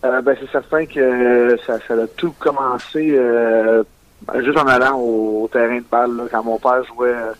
[0.05, 3.83] Euh, ben, c'est certain que ça, ça a tout commencé euh,
[4.35, 6.15] juste en allant au, terrain de balle.
[6.15, 7.33] Là, quand mon père jouait euh,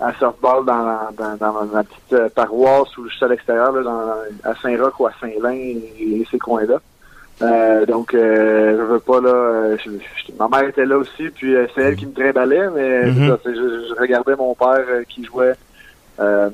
[0.00, 4.50] à softball dans, dans, dans ma petite euh, paroisse ou juste à l'extérieur, là, dans,
[4.50, 6.80] à Saint-Roch ou à Saint-Lin et, et ces coins-là.
[7.42, 9.76] Euh, donc, euh, je veux pas là.
[9.76, 13.28] Je, je, ma mère était là aussi, puis c'est elle qui me trimballait, mais Mhm.
[13.28, 15.54] ça, je, je regardais mon père euh, qui jouait
[16.20, 16.48] euh,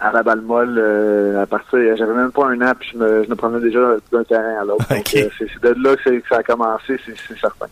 [0.00, 1.96] à la balle molle euh, à partir.
[1.96, 3.80] J'avais même pas un an, puis je me, je me promenais déjà
[4.12, 4.86] d'un terrain à l'autre.
[4.88, 7.66] Donc, euh, c'est de là que, ça a commencé, c'est certain.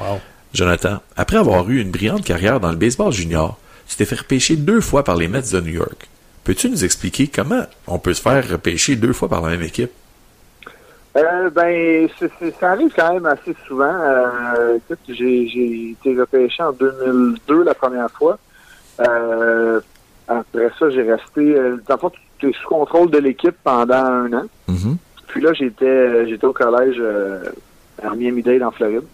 [0.00, 0.20] Wow.
[0.52, 4.56] Jonathan, après avoir eu une brillante carrière dans le baseball junior, tu t'es fait repêcher
[4.56, 6.08] deux fois par les Mets de New York.
[6.44, 9.90] Peux-tu nous expliquer comment on peut se faire repêcher deux fois par la même équipe?
[11.16, 12.08] Euh, ben,
[12.58, 13.94] ça arrive quand même assez souvent.
[14.00, 18.38] Euh, écoute, j'ai j'ai été repêché en 2002 la première fois.
[19.00, 19.80] Euh,
[20.28, 21.40] après ça, j'ai resté.
[21.40, 24.44] Euh, dans le fond, tu es sous contrôle de l'équipe pendant un an.
[24.68, 24.96] Mhm.
[25.28, 27.44] Puis là, j'étais j'étais au collège euh,
[28.02, 29.04] à Miami-Dade en Floride.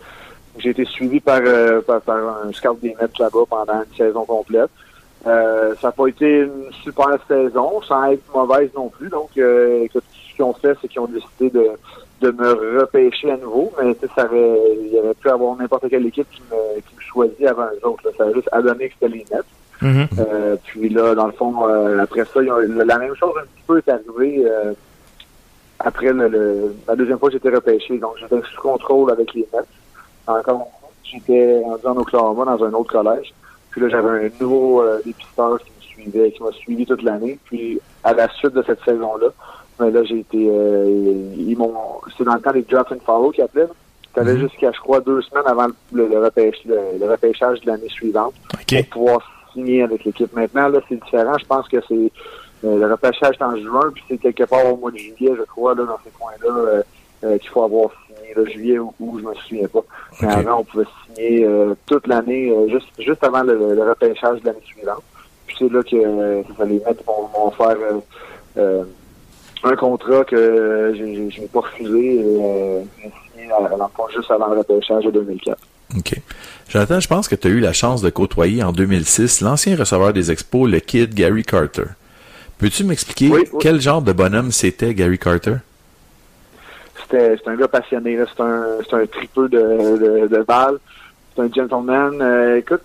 [0.58, 4.24] J'ai été suivi par, euh, par, par un scout des Mets là-bas pendant une saison
[4.24, 4.70] complète.
[5.26, 9.08] Euh, ça n'a pas été une super saison, sans être mauvaise non plus.
[9.08, 11.70] Donc, euh, écoute, ce qu'ils ont fait, c'est qu'ils ont décidé de,
[12.20, 13.72] de me repêcher à nouveau.
[13.80, 17.00] Mais ça avait, il y aurait pu avoir n'importe quelle équipe qui me, qui me
[17.00, 18.02] choisit avant eux autres.
[18.04, 18.10] là.
[18.16, 19.24] Ça a juste adonné que c'était les
[19.80, 20.08] Mhm.
[20.18, 23.78] Euh, puis là, dans le fond, euh, après ça, la même chose un petit peu
[23.78, 24.72] est arrivée euh,
[25.78, 27.98] après le, le- la deuxième fois que j'étais repêché.
[27.98, 29.60] Donc, j'étais sous contrôle avec les Mets.
[30.26, 30.68] Encore
[31.04, 33.32] j'étais rendu en Oklahoma dans un autre collège.
[33.70, 37.38] Puis là, j'avais un nouveau dépisteur qui me suivait, qui m'a suivi toute l'année.
[37.44, 39.28] Puis à la suite de cette saison-là,
[39.80, 40.38] mais là, j'ai été...
[40.38, 41.72] ils m'ont...
[42.16, 43.68] C'est dans le temps des draft and follow qu'ils appelaient.
[44.12, 44.40] Tu avais Mhm.
[44.48, 46.66] jusqu'à, je crois, deux semaines avant le, repêche-
[47.00, 48.34] repêchage de l'année suivante
[48.90, 49.20] pour pouvoir
[49.52, 50.32] signer avec l'équipe.
[50.32, 51.36] Maintenant, là, c'est différent.
[51.38, 52.12] Je pense que c'est
[52.64, 55.44] euh, le repêchage est en juin, puis c'est quelque part au mois de juillet, je
[55.44, 56.82] crois, là, dans ces coins-là, euh,
[57.24, 59.84] euh, qu'il faut avoir signé, là, juillet ou août, je me souviens pas.
[60.20, 61.46] Mais avant, on pouvait signer
[61.86, 65.02] toute l'année, juste juste avant le, le repêchage de l'année suivante.
[65.46, 67.76] Puis c'est là que ça, les mettre vont, vont faire
[69.64, 75.04] un contrat que je n'ai pas refusé et signé à, à juste avant le repêchage
[75.04, 75.58] de 2004.
[75.96, 76.14] OK.
[76.68, 80.12] Jonathan, je pense que tu as eu la chance de côtoyer en 2006 l'ancien receveur
[80.12, 81.84] des expos, le kid Gary Carter.
[82.58, 83.58] Peux-tu m'expliquer Oui, oui.
[83.60, 85.54] quel genre de bonhomme c'était Gary Carter?
[87.00, 90.44] C'était c'est un gars passionné, c'est un, c'est un tripeux de, de.
[91.34, 92.20] C'est un gentleman.
[92.20, 92.82] Euh, écoute,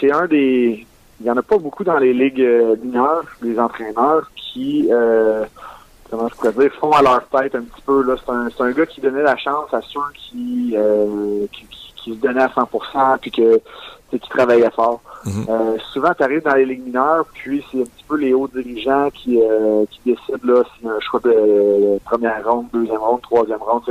[0.00, 0.86] c'est un des.
[1.20, 5.44] Il y en a pas beaucoup dans les ligues euh, mineures, les entraîneurs qui euh,
[6.10, 8.04] comment je pourrais dire, font à leur tête un petit peu.
[8.18, 12.14] C'est un, un gars qui donnait la chance à ceux qui, euh, qui, qui- qui
[12.14, 13.60] se donnaient à 100% puis que
[14.10, 15.00] qui travaillaient fort.
[15.24, 15.46] Mhm.
[15.48, 18.48] Euh, souvent, tu arrives dans les ligues mineures, puis c'est un petit peu les hauts
[18.48, 23.22] dirigeants qui, euh, qui décident là, a un choix de, de première ronde, deuxième ronde,
[23.22, 23.82] troisième ronde.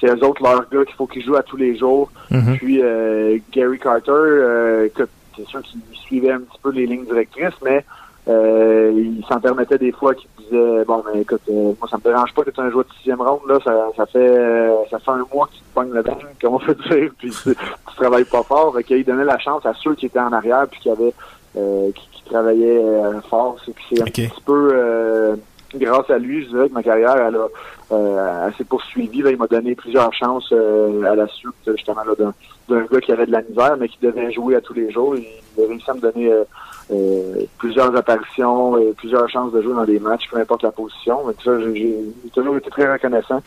[0.00, 2.10] C'est, eux autres, leurs gars, qu'il faut qu'ils jouent à tous les jours.
[2.30, 2.56] Mhm.
[2.56, 4.88] Puis euh, Gary Carter, euh,
[5.36, 7.84] c'est sûr qu'il suivait un petit peu les lignes directrices, mais
[8.30, 12.02] euh, il s'en permettait des fois qu'il disait bon mais écoute, euh, moi ça me
[12.02, 14.98] dérange pas que tu un joueur de sixième ronde, là, ça, ça fait euh, ça
[14.98, 17.96] fait un mois que tu te pognes là-dedans, comme on peut dire, puis tu, tu
[17.96, 18.74] travailles pas fort.
[18.74, 21.14] Fait qu'il donnait la chance à ceux qui étaient en arrière puis qui avaient
[21.56, 23.56] euh, qui, qui travaillaient euh, fort.
[23.64, 25.36] C'est un petit peu euh,
[25.74, 27.46] grâce à lui, je dirais que ma carrière, elle a
[27.92, 29.22] euh, elle s'est poursuivie.
[29.22, 32.32] Là, il m'a donné plusieurs chances euh, à la suite, justement, là, d'un,
[32.68, 35.16] d'un gars qui avait de la misère, mais qui devait jouer à tous les jours.
[35.16, 36.44] Il a réussi à me donner euh,
[36.92, 41.24] euh, plusieurs apparitions et plusieurs chances de jouer dans des matchs, peu importe la position.
[41.24, 41.96] Donc ça, j'ai,
[42.32, 43.42] toujours été très reconnaissant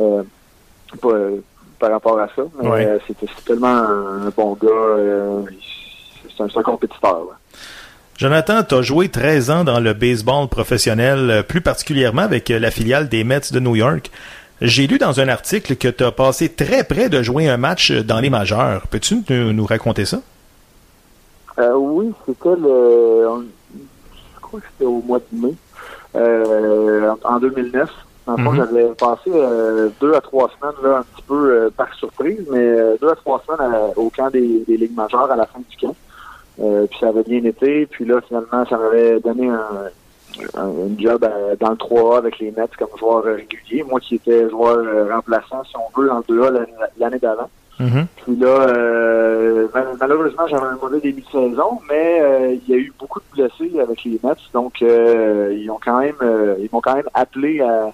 [0.00, 0.22] euh,
[1.00, 1.12] par,
[1.78, 2.42] par rapport à ça.
[2.62, 2.86] Ouais.
[2.86, 4.68] euh, c'était, tellement un, bon gars.
[4.68, 5.42] euh,
[6.36, 7.18] c'est, un, c'est un compétiteur.
[7.30, 7.38] là.
[8.16, 12.58] Jonathan, tu as joué 13 ans dans le baseball professionnel, euh, plus particulièrement avec euh,
[12.60, 14.10] la filiale des Mets de New York.
[14.60, 17.90] J'ai lu dans un article que tu as passé très près de jouer un match
[17.90, 18.86] euh, dans les majeurs.
[18.88, 20.20] Peux-tu nous, nous raconter ça?
[21.58, 23.26] Euh, oui, c'était le.
[23.74, 25.54] je crois que c'était au mois de mai,
[26.14, 27.90] euh, en en 2009.
[28.26, 28.56] En Mhm.
[28.56, 33.08] j'avais passé euh, deux à trois semaines, là, un petit peu par surprise, mais deux
[33.10, 35.94] à trois semaines à- au camp des, des Ligues majeures à la fin du camp.
[36.60, 37.86] Euh, puis ça avait bien été.
[37.86, 39.90] Puis là, finalement, ça m'avait donné un,
[40.56, 41.26] un job
[41.60, 43.82] dans le 3A avec les Mets comme joueur régulier.
[43.82, 46.66] Moi qui étais joueur remplaçant, si on veut, en 2A
[46.98, 47.48] l'année d'avant.
[47.80, 48.06] Mm-hmm.
[48.24, 49.68] Puis là, euh,
[50.00, 53.24] malheureusement, j'avais un mauvais début de saison, mais euh, il y a eu beaucoup de
[53.34, 56.14] blessés avec les Mets, donc euh, ils ont quand même,
[56.60, 57.92] ils m'ont quand même appelé à,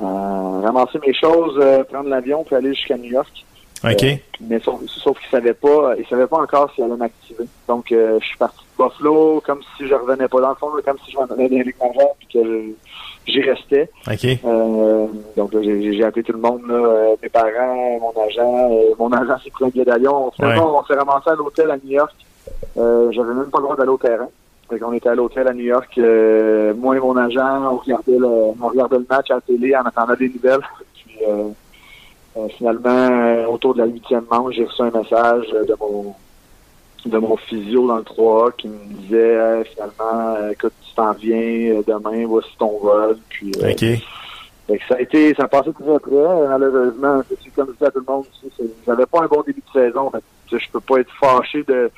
[0.00, 1.58] ramasser mes choses,
[1.90, 3.44] prendre l'avion puis aller jusqu'à New York.
[3.84, 4.04] OK.
[4.40, 7.44] mais sauf, sauf qu'ils savaient pas, ils savaient pas encore si allaient m'activer.
[7.68, 10.98] Donc, je suis parti de Buffalo comme si je revenais pas dans le fond, comme
[11.04, 11.74] si je m'en allais dans les
[12.18, 12.74] puis que
[13.26, 13.88] j'y restais.
[14.44, 18.70] Euh, donc j'ai appelé tout le monde, euh, mes parents, mon agent.
[18.72, 20.26] Euh, mon agent s'est pris un billet d'avion.
[20.26, 22.14] On s'est ramassé à l'hôtel à New York.
[22.76, 24.28] J'avais même pas le droit d'aller au terrain.
[24.68, 25.98] Fait on était à l'hôtel à New York.
[26.76, 29.82] moi et mon agent, on regardait, le, on regardait le match à la télé en
[29.82, 30.60] attendant des nouvelles.
[30.94, 31.16] Puis
[32.56, 36.14] finalement, autour de la huitième manche, j'ai reçu un message de mon
[37.06, 41.82] de mon physio dans le 3A qui me disait finalement écoute tu t'en viens euh,
[41.86, 44.78] demain voici ton vol puis euh, OK.
[44.88, 47.20] ça a été ça a passé très très malheureusement
[47.54, 48.24] comme je dis à tout le monde
[48.86, 50.10] j'avais pas un bon début de saison
[50.50, 51.90] je peux pas être fâché de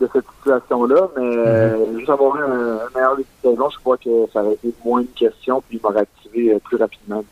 [0.00, 1.46] de cette situation-là, mais mm-hmm.
[1.46, 4.74] euh, juste avoir un, un, meilleur début de saison, je crois que ça aurait été
[4.84, 7.24] moins une question, puis il m'aurait activé plus rapidement.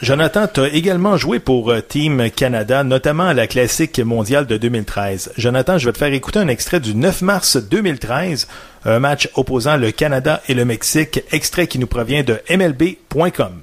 [0.00, 4.56] Jonathan, tu as également joué pour euh, Team Canada, notamment à la Classique mondiale de
[4.56, 5.32] 2013.
[5.36, 8.46] Jonathan, je vais te faire écouter un extrait du 9 mars 2013,
[8.84, 13.62] un match opposant le Canada et le Mexique, extrait qui nous provient de MLB.com.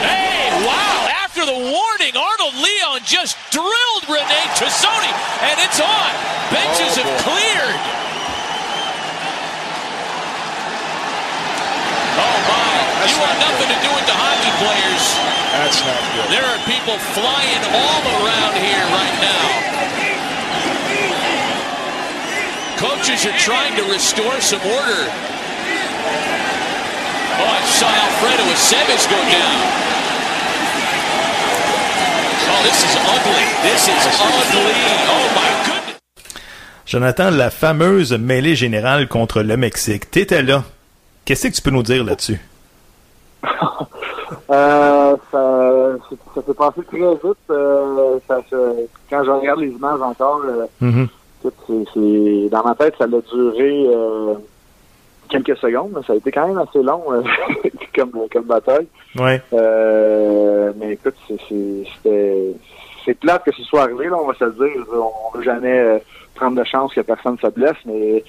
[0.00, 1.08] Hey, wow!
[1.26, 5.12] After the warning, Arnold Leon just drilled Rene Tassoni,
[5.44, 6.10] and it's on.
[6.50, 7.80] Benches have oh, cleared.
[12.16, 12.68] Oh my!
[13.08, 14.17] You want nothing to do with the hockey
[14.58, 15.04] players.
[15.54, 16.28] That's not good.
[16.30, 19.44] There are people flying all around here right now.
[22.78, 25.02] Coaches are trying to restore some order.
[27.40, 29.58] Oh, I saw Alfredo Aceves go down.
[32.50, 33.46] Oh, this is ugly.
[33.62, 34.78] This is ugly.
[35.10, 35.98] Oh, my goodness.
[36.86, 40.10] Jonathan, la fameuse mêlée générale contre le Mexique.
[40.10, 40.64] T'étais là.
[41.24, 42.40] Qu'est-ce que tu peux nous dire là-dessus?
[44.50, 45.92] Euh, ça,
[46.34, 47.36] ça s'est passé très vite.
[47.50, 48.40] Euh, ça,
[49.10, 51.06] quand je regarde les images encore, euh,
[51.42, 53.86] c'est, dans ma tête, ça a duré
[55.28, 55.92] quelques secondes.
[55.94, 57.04] Mais ça a été quand même assez long
[57.94, 58.88] comme, comme bataille.
[59.16, 59.42] Ouais.
[59.52, 62.54] mais écoute, c'était
[63.04, 64.84] c'est plate que ce soit arrivé, là, on va se le dire.
[64.92, 66.02] On ne veut jamais
[66.34, 68.24] prendre de chance que personne se blesse, mais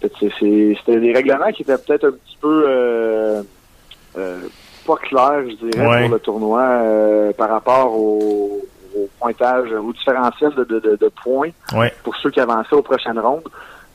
[0.00, 3.44] c'était des règlements qui étaient peut-être un petit peu
[4.86, 8.60] pas clair, je dirais, pour le tournoi euh, par rapport au,
[9.18, 11.50] pointage, au différentiel de, de, de, points
[12.02, 13.48] pour ceux qui avançaient aux prochaines rondes.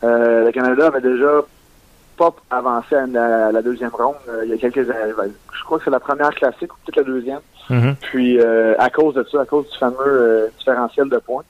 [0.03, 1.41] Euh, le Canada avait déjà
[2.17, 5.13] pas avancé à, la deuxième ronde euh, il y a quelques années.
[5.17, 7.39] Ben, je crois que c'est la première classique ou peut-être la deuxième.
[7.69, 7.95] Mm-hmm.
[7.95, 11.43] Puis à cause de ça, à cause du fameux différentiel de points.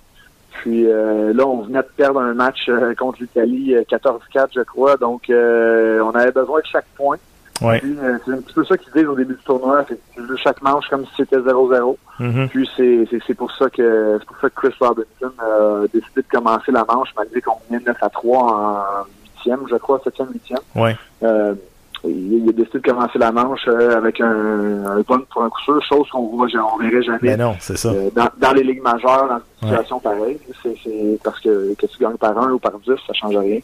[0.51, 4.97] Puis là, on venait de perdre un match contre l'Italie 14-4, je crois.
[4.97, 7.17] Donc, on avait besoin de chaque point.
[7.61, 7.81] Ouais.
[7.83, 9.85] Euh, c'est un petit peu ça qu'ils disent au début du tournoi.
[9.87, 11.97] C'est que chaque manche comme si c'était 0-0.
[12.19, 12.47] Mm-hmm.
[12.49, 16.71] Puis c'est, pour ça que c'est pour ça que Chris Robinson a décidé de commencer
[16.71, 18.83] la manche malgré qu'on venait 9 à 3 en
[19.23, 20.59] huitième, je crois, septième, huitième.
[20.75, 20.95] Ouais.
[21.23, 21.55] Euh,
[22.03, 25.61] il, a décidé de commencer la manche euh, avec un, un bon pour un coup
[25.61, 27.19] sûr, chose qu'on on verrait jamais.
[27.21, 27.91] Mais non, c'est ça.
[28.15, 31.97] Dans, dans, les ligues majeures, dans une situation pareille, c'est, c'est parce que que tu
[31.99, 33.59] gagnes par un ou par dix, ça change rien.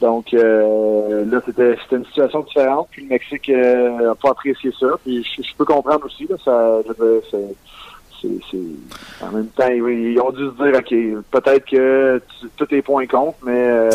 [0.00, 2.88] Donc euh, là, c'était une situation différente.
[2.90, 4.86] Puis le Mexique n'a euh, pas apprécié ça.
[5.04, 6.26] Puis je, peux comprendre aussi.
[6.26, 6.78] Là, ça,
[8.20, 8.36] c'est,
[9.22, 12.20] en même temps, ils, ont dû se dire, OK, peut-être que
[12.56, 13.90] tous tes points comptent, mais euh,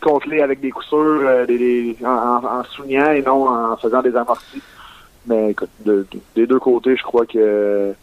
[0.00, 4.62] compte-les avec des coups sûrs, des, en, en, soulignant et non en faisant des amortis.
[5.26, 7.94] Mais écoute, des deux côtés, je crois que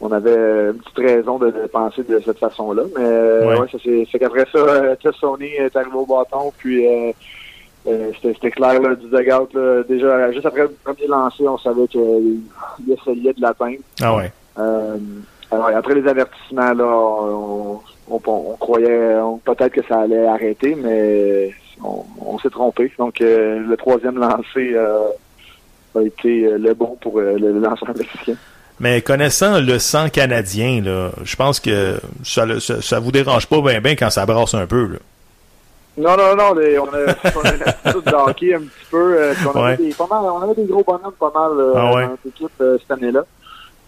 [0.00, 2.82] on avait une petite raison de, penser de cette façon-là.
[2.96, 4.06] Mais euh, ouais.
[4.10, 7.12] c'est qu'après ça, euh, Sony est arrivé au bâton, puis euh,
[7.86, 9.48] euh c'était clair là, du dugout.
[9.54, 12.42] Là, déjà, juste après le premier lancer, on savait qu'il
[12.90, 13.78] essayait de l'atteindre.
[14.02, 14.30] Ah ouais.
[14.58, 14.96] Euh,
[15.50, 17.80] alors, après les avertissements, là, on,
[18.10, 22.92] on, on croyait peut-être que ça allait arrêter, mais on, s'est trompé.
[22.98, 28.34] Donc, le troisième lancé a été le bon pour le lanceur mexicain.
[28.78, 33.60] Mais connaissant le sang canadien, là, je pense que ça, ça, ça vous dérange pas
[33.62, 34.86] bien bien quand ça brasse un peu.
[34.86, 34.98] Là.
[35.98, 39.18] Non, non, non, on a, on a une attitude de hockey un petit peu.
[39.18, 41.94] Euh, on, avait des, pas mal, on avait des gros bonhommes pas mal euh, ah
[41.94, 42.02] ouais.
[42.02, 43.24] dans notre équipe euh, cette année-là.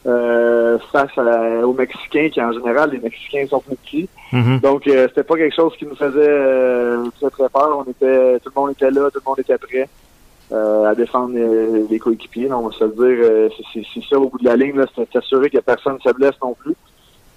[0.07, 4.09] Euh, face à, aux Mexicains, qui en général, les Mexicains sont plus petits.
[4.33, 4.61] Mm-hmm.
[4.61, 7.85] Donc, c'était pas quelque chose qui nous faisait très, très peur.
[7.87, 9.89] On était, tout le monde était là, tout le monde était prêt.
[10.53, 11.35] À défendre
[11.91, 12.53] les coéquipiers.
[12.53, 15.59] On va se le dire, c'est ça au bout de la ligne, c'est s'assurer que
[15.59, 16.75] personne ne se blesse non plus.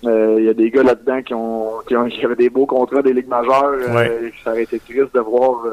[0.04, 3.02] Il y a des gars là-dedans qui ont, qui ont qui avaient des beaux contrats
[3.02, 3.76] des ligues majeures.
[4.44, 5.64] ça aurait été triste de voir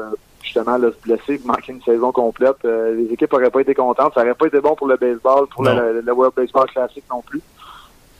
[0.41, 2.63] justement là, se blesser, manquer une saison complète.
[2.63, 4.13] les équipes n'auraient pas été contentes.
[4.13, 7.21] Ça n'aurait pas été bon pour le baseball, pour le, le World Baseball Classic non
[7.21, 7.41] plus.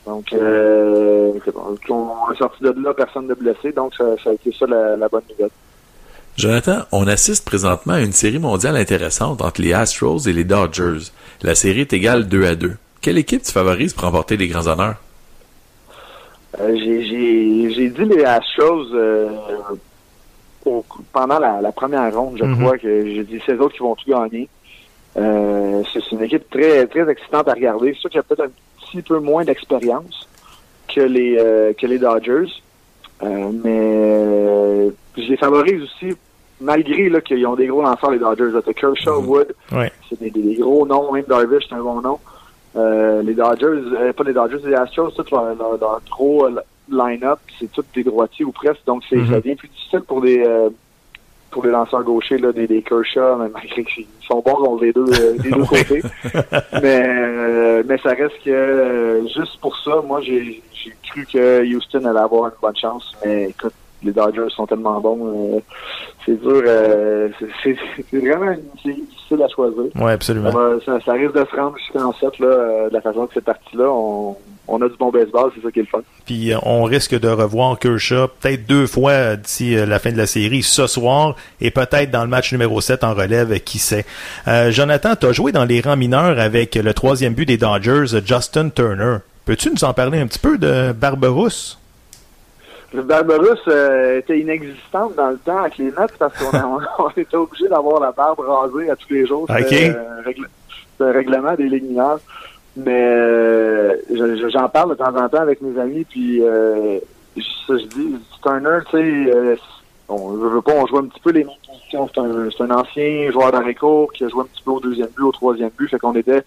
[0.06, 1.32] Donc, euh,
[1.88, 5.22] on est sorti de là, personne ne blessé, donc ça, a été ça la, bonne
[5.30, 5.50] nouvelle.
[6.40, 11.10] Jonathan, on assiste présentement à une série mondiale intéressante entre les Astros et les Dodgers.
[11.42, 12.76] La série est égale 2 à 2.
[13.02, 14.96] Quelle équipe tu favorises pour remporter les grands honneurs?
[16.58, 19.28] Euh, j'ai dit les Astros euh,
[21.12, 22.58] pendant la, première ronde, je mm-hmm.
[22.58, 24.48] crois que j'ai dit c'est eux autres qui vont tout gagner.
[25.18, 27.92] Euh, c'est une équipe très très excitante à regarder.
[27.92, 30.26] C'est sûr qu'il y a peut-être un petit peu moins d'expérience
[30.88, 32.50] que les euh, que les Dodgers.
[33.22, 34.90] Euh, mais
[35.22, 36.16] je les favorise aussi,
[36.60, 38.50] malgré qu'ils ont des gros lanceurs, les Dodgers.
[38.52, 39.28] Là, Kershaw, mhm.
[39.28, 39.54] Wood,
[40.08, 42.18] c'est des, gros noms, même Darvish, c'est un bon nom.
[42.76, 46.48] Euh, les Dodgers, pas les Dodgers, les Astros, tout leur, leur, gros
[46.90, 49.30] line-up, c'est tous des droitiers ou presque, donc c'est mhm.
[49.30, 50.44] ça devient plus difficile pour des
[51.50, 55.04] pour les lanceurs gauchers, là, des, des Kershaw, malgré qu'ils sont bons dans les deux,
[55.08, 56.02] euh, des deux côtés.
[56.82, 60.62] mais, euh, mais ça reste que, euh, juste pour ça, moi, j'ai
[61.08, 63.12] cru que Houston allait avoir une bonne chance.
[63.24, 65.62] Mais écoute, les Dodgers sont tellement bons.
[66.24, 66.62] c'est dur.
[67.62, 67.76] c'est
[68.12, 69.84] vraiment difficile à choisir.
[69.94, 70.50] Oui, absolument.
[70.84, 73.88] Ça, risque de se rendre jusqu'en 7, là, de la façon que c'est parti là.
[73.88, 74.36] On,
[74.70, 76.00] on a du bon baseball, c'est ça qui est le fun.
[76.24, 80.16] Puis euh, on risque de revoir Kershaw peut-être deux fois d'ici euh, la fin de
[80.16, 84.06] la série, ce soir, et peut-être dans le match numéro 7 en relève, qui sait.
[84.46, 88.20] Euh, Jonathan, tu as joué dans les rangs mineurs avec le troisième but des Dodgers,
[88.24, 89.18] Justin Turner.
[89.44, 91.78] Peux-tu nous en parler un petit peu de Barberousse?
[92.92, 93.68] Le Barberousse
[94.18, 98.40] était inexistante dans le temps avec les Mets parce qu'on était obligé d'avoir la barbe
[98.40, 99.46] rasée à tous les jours.
[99.48, 102.20] C'est un règlement des ligues mineures.
[102.76, 106.98] Mais euh, j'en parle de temps en temps avec mes amis, puis euh,
[107.66, 109.56] ça, je dis, Turner, tu sais, euh,
[110.08, 112.08] on je veux pas, on joue un petit peu les mêmes positions.
[112.14, 115.08] C'est un, un, ancien joueur d'arrêt court qui a joué un petit peu au deuxième
[115.08, 116.42] but, au troisième but, fait qu'on était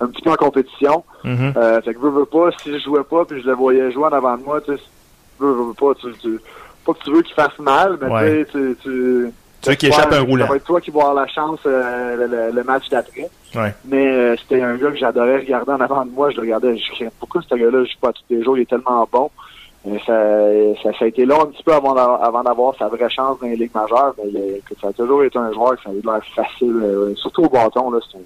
[0.00, 1.04] un petit peu en compétition.
[1.24, 4.06] Euh, fait que je veux pas, si je jouais pas, puis je le voyais jouer
[4.06, 4.82] en avant de moi, tu sais,
[5.40, 6.40] veux, veux pas, tu, tu,
[6.84, 10.46] pas que tu veux qu'il fasse mal, mais tu, tu tu qui échappe un roulant.
[10.46, 13.28] Ça va être toi qui vas avoir la chance euh, le, match d'après.
[13.54, 13.74] Ouais.
[13.84, 16.30] Mais euh, c'était un gars que j'adorais regarder en avant de moi.
[16.30, 16.78] Je le regardais.
[16.78, 19.30] Je disais, pourquoi ce gars-là, je joue pas tous les jours, il est tellement bon.
[20.06, 20.14] ça,
[20.82, 23.48] ça, ça, a été long un petit peu avant, avant d'avoir sa vraie chance dans
[23.48, 24.14] les ligues majeures.
[24.24, 26.80] Mais que ça a toujours été un joueur qui ça a l'air facile.
[26.82, 28.18] Euh, surtout au bâton, là, c'est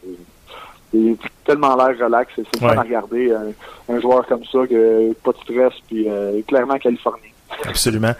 [0.94, 2.32] est tellement l'air relax.
[2.36, 2.68] C'est ouais.
[2.68, 3.32] fun à regarder.
[3.88, 6.06] Un, joueur comme ça, que pas de stress, puis
[6.46, 7.30] clairement californien.
[7.64, 8.14] Absolument.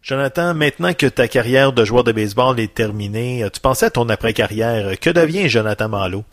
[0.00, 4.08] Jonathan, maintenant que ta carrière de joueur de baseball est terminée, tu pensais à ton
[4.08, 4.98] après-carrière.
[5.00, 6.24] Que devient Jonathan Malo?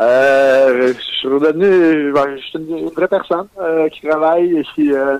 [0.00, 4.92] Euh, je suis redevenu ben, je suis une, vraie personne euh, qui travaille et qui,
[4.92, 5.18] euh,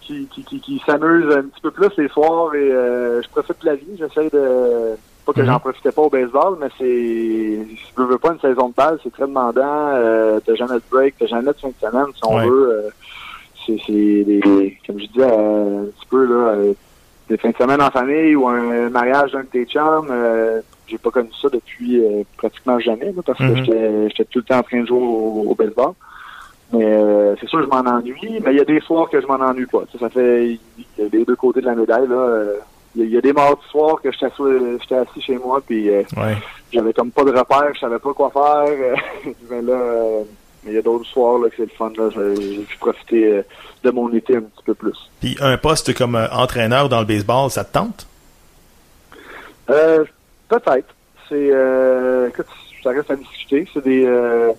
[0.00, 3.66] qui, qui, qui, s'amuse un petit peu plus les soirs et euh, je profite de
[3.66, 3.96] la vie.
[3.96, 5.60] J'essaie de pas que j'en mhm.
[5.60, 9.12] profitais pas au baseball, mais c'est je veux, veux pas une saison de balle, c'est
[9.12, 9.62] très demandant.
[9.62, 12.90] Euh, t'as jamais de break, t'as jamais de fin de semaine si on veut
[13.66, 16.72] c'est des, comme je disais un petit peu là, euh,
[17.28, 20.08] des fins de semaine en famille ou un mariage d'un de tes chums.
[20.10, 24.08] Euh, j'ai pas connu ça depuis euh, pratiquement jamais parce que mm-hmm.
[24.10, 25.92] j'étais tout le temps en train de jouer au, baseball.
[26.72, 29.26] Mais euh, c'est sûr je m'en ennuie, mais il y a des soirs que je
[29.26, 29.84] m'en ennuie pas.
[29.98, 30.58] Ça, fait il
[30.98, 32.44] y a les deux côtés de la médaille là.
[32.96, 35.90] Il y, a des mardis soirs que j'étais assis, chez moi puis
[36.72, 38.96] j'avais comme pas de repère, je savais pas quoi faire.
[39.50, 40.24] mais là
[40.64, 41.92] mais il y a d'autres soirs là, que c'est le fun.
[42.40, 43.42] J'ai pu profiter euh,
[43.82, 44.96] de mon été un petit peu plus.
[45.20, 48.06] Puis un poste comme euh, entraîneur dans le baseball, ça te tente?
[49.70, 50.04] Euh,
[50.48, 50.94] peut-être.
[51.28, 52.46] C'est euh, écoute,
[52.82, 53.68] ça reste à discuter.
[53.72, 54.52] C'est des euh,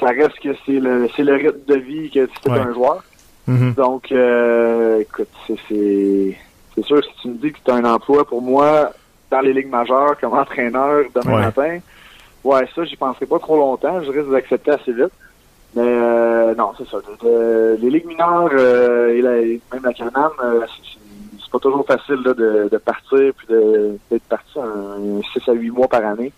[0.00, 3.04] ça reste que c'est le c'est le rythme de vie que tu fais un joueur.
[3.48, 3.74] Mm-hmm.
[3.74, 5.28] Donc euh, écoute,
[5.68, 6.36] c'est
[6.74, 8.90] c'est sûr si tu me dis que tu as un emploi pour moi
[9.30, 11.78] dans les ligues majeures comme entraîneur demain matin,
[12.44, 14.02] Ouais, ça, j'y penserai pas trop longtemps.
[14.02, 15.12] Je risque d'accepter assez vite.
[15.74, 16.98] Mais euh, non, c'est ça.
[17.22, 20.60] les ligues mineures euh, et, même la Canam, euh,
[21.42, 23.48] c'est pas toujours facile là, de, de, partir puis
[24.10, 26.32] d'être parti un, 6 à 8 mois par année.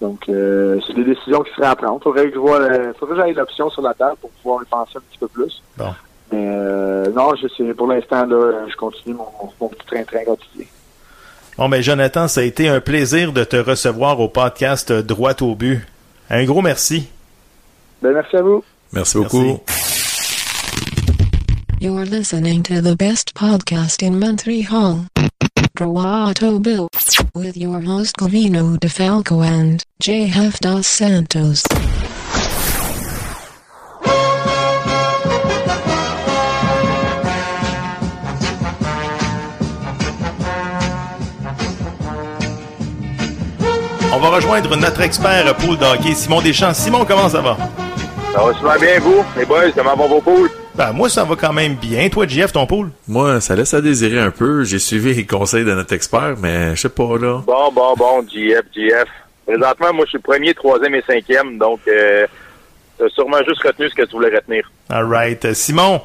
[0.00, 2.00] Donc, euh, c'est des décisions qui seraient à prendre.
[2.00, 2.60] Faudrait que je vois,
[2.94, 5.62] faudrait que j'aille l'option sur la table pour pouvoir y penser un petit peu plus.
[5.76, 5.92] Bon.
[6.32, 9.26] Mais euh, non, je sais, pour l'instant, là, je continue mon,
[9.60, 10.66] mon petit train-train quotidien.
[11.58, 15.54] Bon, ben, Jonathan, ça a été un plaisir de te recevoir au podcast Droit au
[15.54, 15.80] but.
[16.30, 17.08] Un gros merci.
[18.00, 18.64] Ben, merci à vous.
[18.92, 19.60] Merci beaucoup.
[21.80, 25.06] You're listening to the best podcast in Montreal.
[25.76, 26.88] Droato Bill.
[27.34, 30.60] With your host Covino DeFalco and J.F.
[30.60, 31.64] Dos Santos.
[44.12, 46.74] On va rejoindre notre expert pool d'hockey, Simon Deschamps.
[46.74, 47.56] Simon, comment ça va?
[48.32, 49.24] Ça va super bien, vous?
[49.36, 50.50] Les boys, comment vont vos poules?
[50.74, 52.08] Ben, moi, ça va quand même bien.
[52.08, 52.90] Toi, JF, ton pool?
[53.06, 54.64] Moi, ça laisse à désirer un peu.
[54.64, 57.42] J'ai suivi les conseils de notre expert, mais je sais pas, là.
[57.46, 59.06] Bon, bon, bon, JF, JF.
[59.46, 62.26] Présentement, moi, je suis premier, troisième et cinquième, donc euh,
[62.98, 64.70] t'as sûrement juste retenu ce que tu voulais retenir.
[64.88, 65.52] All right.
[65.54, 66.00] Simon,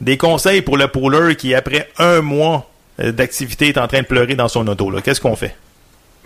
[0.00, 2.68] des conseils pour le pooler qui, après un mois
[3.00, 4.90] euh, d'activité, est en train de pleurer dans son auto.
[4.90, 5.00] là.
[5.02, 5.54] Qu'est-ce qu'on fait?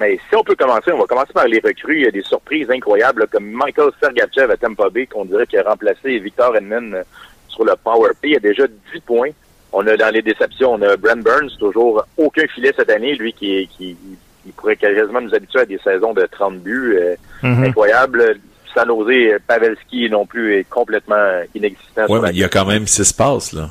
[0.00, 1.98] Mais si on peut commencer, on va commencer par les recrues.
[2.00, 5.58] Il y a des surprises incroyables, comme Michael Sergachev à Tampa Bay, qu'on dirait qu'il
[5.58, 7.02] a remplacé Victor Edmond euh,
[7.48, 8.30] sur le Power Play.
[8.30, 9.30] Il y a déjà 10 points.
[9.72, 13.32] On a dans les déceptions, on a Brent Burns, toujours aucun filet cette année, lui
[13.34, 13.96] qui, qui,
[14.44, 16.96] qui pourrait quasiment nous habituer à des saisons de 30 buts.
[16.98, 17.64] euh, Mhm.
[17.64, 18.36] Incroyable.
[18.74, 22.06] Sans oser, Pavelski non plus est complètement inexistant.
[22.08, 23.70] La mais il y a quand même six passes, là.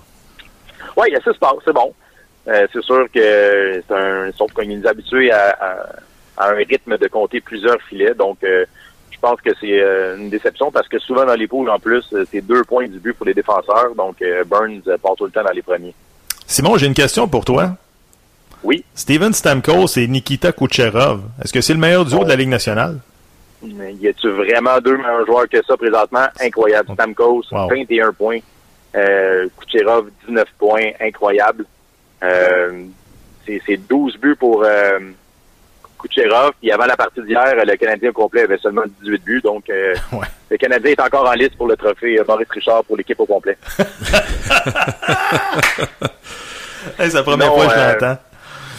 [0.97, 1.93] Oui, il y a six passes, c'est bon.
[2.47, 5.86] Euh, c'est sûr que c'est un, sauf qu'on est habitué à, à,
[6.38, 8.65] à un rythme de compter plusieurs filets, donc euh,
[9.11, 12.05] je pense que c'est euh, une déception parce que souvent dans les poules, en plus,
[12.13, 14.17] euh, c'est deux points du but pour les défenseurs, donc
[14.47, 15.93] Burns part tout le temps dans les premiers.
[16.45, 17.71] Simon, j'ai une question pour toi.
[18.63, 18.83] Oui.
[18.95, 22.99] Steven Stamkos et Nikita Kucherov, est-ce que c'est le meilleur duo de la Ligue nationale?
[23.63, 26.27] Y a-tu vraiment deux meilleurs joueurs que ça présentement?
[26.39, 26.89] Incroyable.
[26.93, 27.69] Stamkos, Wow.
[27.69, 28.39] 21 points.
[28.95, 30.91] Euh, Kucherov, 19 points.
[31.01, 31.65] Incroyable.
[32.23, 32.83] Euh,
[33.45, 34.99] c'est c'est 12 buts pour euh,
[35.97, 36.51] Kucherov.
[36.61, 39.41] Puis avant la partie d'hier, le Canadien au complet avait seulement 18 buts.
[39.43, 40.25] Donc, euh, Ouais.
[40.49, 43.25] le Canadien est encore en liste pour le trophée euh, Maurice Richard pour l'équipe au
[43.25, 43.57] complet.
[46.99, 48.17] Hey, c'est la première Non, fois que je euh, l'entends.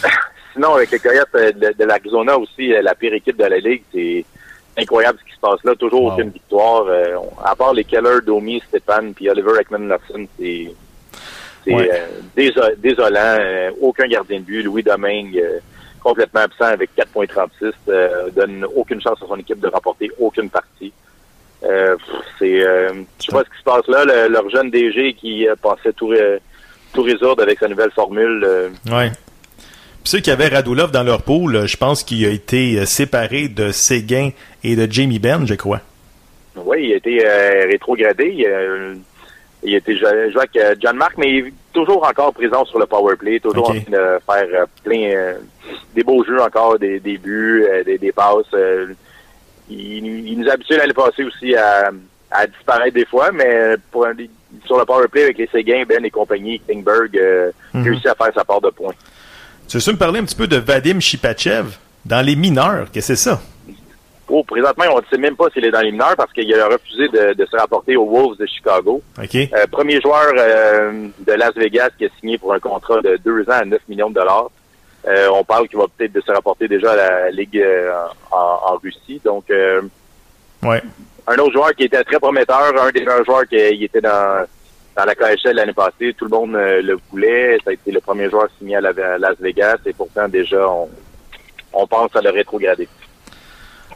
[0.54, 4.24] Sinon, avec les Coyotes de, de l'Arizona aussi, la pire équipe de la Ligue, c'est
[4.78, 5.74] incroyable ce qui se passe là.
[5.76, 6.12] Toujours Wow.
[6.14, 6.84] aucune victoire.
[6.88, 10.68] Euh, à part les Keller, Domi, Stéphane, puis Oliver Ekman-Larson, c'est
[11.66, 11.90] Ouais.
[11.92, 13.72] euh, désolant.
[13.82, 14.62] Aucun gardien de but.
[14.62, 15.42] Louis Domingue,
[15.98, 20.92] complètement absent avec 4.36, euh, donne aucune chance à son équipe de remporter aucune partie.
[21.64, 21.96] Euh,
[22.38, 24.04] c'est, euh, je sais pas ce qui se passe là.
[24.04, 26.14] Le- leur jeune DG qui euh, pensait tout,
[26.92, 28.46] tout résoudre avec sa nouvelle formule.
[28.90, 29.10] Ouais.
[29.10, 33.72] Puis ceux qui avaient Radulov dans leur pool, je pense qu'il a été séparé de
[33.72, 34.30] Séguin
[34.62, 35.80] et de Jamie Benn, je crois.
[36.56, 37.18] Oui, il a été
[37.68, 38.46] rétrogradé.
[39.62, 42.86] Il, été joué avec euh, John Mark, mais il est toujours encore présent sur le
[42.86, 45.34] power play, toujours en train de faire euh, plein euh,
[45.94, 48.46] des beaux jeux encore, des, des buts, euh, des, des passes.
[48.54, 48.86] euh,
[49.68, 51.90] il, il nous a habitués l'année passée aussi à,
[52.30, 54.06] à disparaître des fois, mais pour
[54.64, 57.18] sur le power play avec les Séguins, Ben et compagnie, Klingberg
[57.74, 57.82] Mhm.
[57.84, 58.94] réussit à faire sa part de points.
[59.68, 61.66] Tu veux me parler un petit peu de Vadim Shipachev?
[62.06, 62.86] Dans les mineurs?
[62.90, 63.40] Qu'est-ce que c'est ça?
[64.30, 66.66] Oh, présentement, on ne sait même pas s'il est dans les mineurs parce qu'il a
[66.68, 69.00] refusé de, de se rapporter aux Wolves de Chicago.
[69.22, 69.34] OK?
[69.34, 73.42] Euh, premier joueur euh, de Las Vegas qui a signé pour un contrat de deux
[73.48, 74.50] ans à 9 millions de dollars.
[75.06, 77.90] Euh, on parle qu'il va peut-être de se rapporter déjà à la Ligue euh,
[78.30, 79.20] en, en Russie.
[79.24, 79.80] Donc, euh,
[80.62, 80.82] Ouais.
[81.26, 84.44] un autre joueur qui était très prometteur, un des meilleurs joueurs qui il était dans,
[84.96, 86.12] dans la KHL l'année passée.
[86.18, 87.56] Tout le monde le voulait.
[87.64, 90.68] Ça a été le premier joueur signé à, la- à Las Vegas et pourtant déjà,
[90.68, 90.88] on,
[91.72, 92.88] on pense à le rétrograder.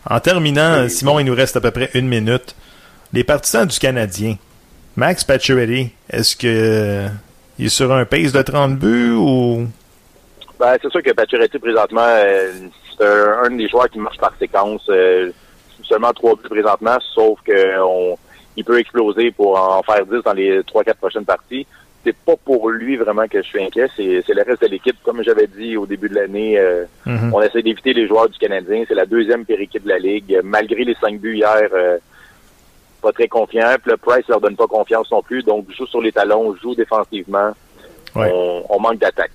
[0.08, 2.54] En terminant, Simon, il nous reste à peu près une minute.
[3.12, 4.36] Les partisans du Canadien,
[4.96, 7.06] Max Pacioretty, est-ce que
[7.58, 9.66] il est sur un pace de 30 buts ou...
[10.58, 12.50] Ben, c'est sûr que Pacioretty, présentement, euh,
[12.98, 14.82] c'est un, un des joueurs qui marche par séquence.
[14.88, 15.30] euh,
[15.84, 18.16] seulement trois buts présentement, sauf que on,
[18.56, 21.66] il peut exploser pour en faire 10 dans les trois quatre prochaines parties.
[22.04, 24.96] C'est pas pour lui vraiment que je suis inquiet, c'est c'est le reste de l'équipe.
[25.04, 27.32] Comme j'avais dit au début de l'année, euh, Mhm.
[27.32, 28.82] on essaie d'éviter les joueurs du Canadien.
[28.88, 30.40] C'est la deuxième pire équipe de la Ligue.
[30.42, 31.98] Malgré les cinq buts hier, euh,
[33.00, 33.68] pas très confiant.
[33.80, 35.42] Puis le Price leur donne pas confiance non plus.
[35.44, 37.52] Donc, joue sur les talons, joue défensivement.
[38.16, 38.30] Ouais.
[38.32, 39.30] On, on manque d'attaque.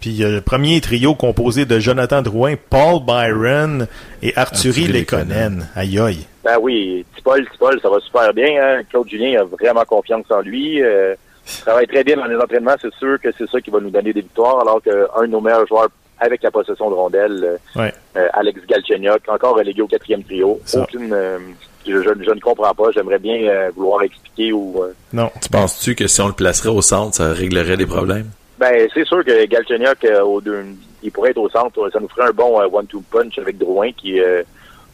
[0.00, 3.86] Puis euh, le premier trio composé de Jonathan Drouin, Paul Byron
[4.22, 5.68] et Arthurie Arthurie Lekonen.
[5.74, 6.26] Aïe aïe.
[6.44, 8.46] Ben oui, Tipol, Tipol, ça va super bien.
[8.62, 8.82] Hein?
[8.90, 10.82] Claude Julien a vraiment confiance en lui.
[10.82, 11.14] Euh,
[11.62, 12.74] travaille très bien dans les entraînements.
[12.80, 15.40] C'est sûr que c'est ça qui va nous donner des victoires, alors qu'un de nos
[15.40, 15.88] meilleurs joueurs
[16.18, 17.44] avec la possession de rondelle,
[17.76, 17.92] euh, Ouais.
[18.16, 20.58] euh, Alex Galchenyuk, encore relégué au quatrième trio.
[20.64, 20.82] Ça.
[20.82, 21.38] Aucune, euh,
[21.86, 22.90] je, je- je ne comprends pas.
[22.92, 24.82] J'aimerais bien euh, vouloir expliquer ou.
[24.82, 25.30] euh, Non.
[25.42, 28.30] Tu penses-tu que si on le placerait au centre, ça réglerait des problèmes?
[28.58, 30.64] Ben, c'est sûr que Galchenyuk, euh, au deux,
[31.02, 31.90] il pourrait être au centre.
[31.92, 34.42] Ça nous ferait un bon euh, one-two punch avec Drouin qui, euh,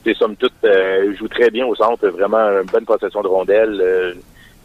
[0.05, 2.09] c'est somme toute, euh, joue très bien au centre.
[2.09, 4.17] Vraiment une bonne possession de rondelle.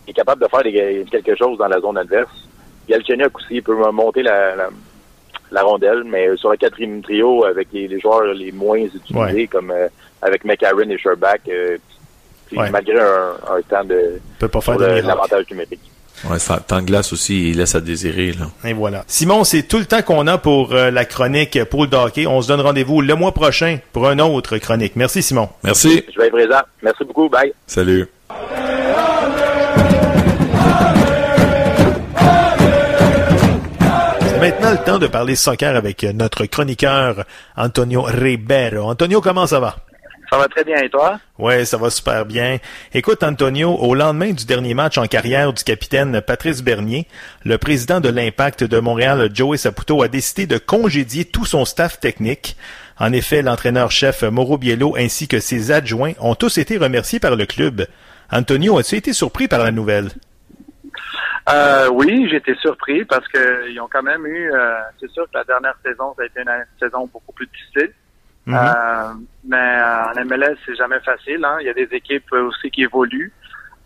[0.08, 2.30] Il est capable de faire des- quelque chose dans la zone adverse.
[2.90, 4.70] Galchenyuk aussi, il peut monter la, la,
[5.52, 9.48] la rondelle, mais sur le quatrième trio avec les, les joueurs les moins utilisés, Ouais.
[9.48, 9.88] comme euh,
[10.22, 11.78] avec McCarron et Sherback, euh,
[12.48, 12.70] puis Ouais.
[12.70, 15.82] malgré un, un temps de peut pas faire de l'avantage numérique.
[16.28, 18.32] Ouais, temps de glace aussi, il laisse à désirer.
[18.32, 18.48] Là.
[18.68, 19.04] Et voilà.
[19.06, 22.26] Simon, c'est tout le temps qu'on a pour euh, la chronique pour le hockey.
[22.26, 24.96] On se donne rendez-vous le mois prochain pour une autre chronique.
[24.96, 25.50] Merci Simon.
[25.64, 26.04] Merci.
[26.12, 26.62] Je vais être présent.
[26.82, 27.30] Merci beaucoup.
[27.30, 27.54] Bye.
[27.68, 28.08] Salut.
[34.68, 37.24] Maintenant le temps de parler soccer avec euh, notre chroniqueur
[37.56, 38.90] Antonio Ribeiro.
[38.90, 39.78] Antonio, comment ça va?
[40.30, 41.22] Ça va très bien, et toi?
[41.40, 42.58] Ouais, ça va super bien.
[42.94, 47.08] Écoute, Antonio, au lendemain du dernier match en carrière du capitaine Patrice Bernier,
[47.46, 52.02] le président de l'Impact de Montréal, Joey Saputo, a décidé de congédier tout son staff
[52.02, 52.58] technique.
[53.00, 57.46] En effet, l'entraîneur-chef Mauro Biello ainsi que ses adjoints ont tous été remerciés par le
[57.46, 57.88] club.
[58.34, 60.10] Antonio, as-tu été surpris par la nouvelle?
[61.50, 64.52] Euh, oui, j'étais surpris parce que ils ont quand même eu.
[64.54, 67.94] euh, c'est sûr que la dernière saison, ça a été une saison beaucoup plus difficile.
[68.46, 68.56] Mhm.
[68.56, 69.14] Euh,
[69.46, 71.44] mais en MLS, c'est jamais facile.
[71.46, 71.58] Hein.
[71.62, 73.32] Il y a des équipes aussi qui évoluent.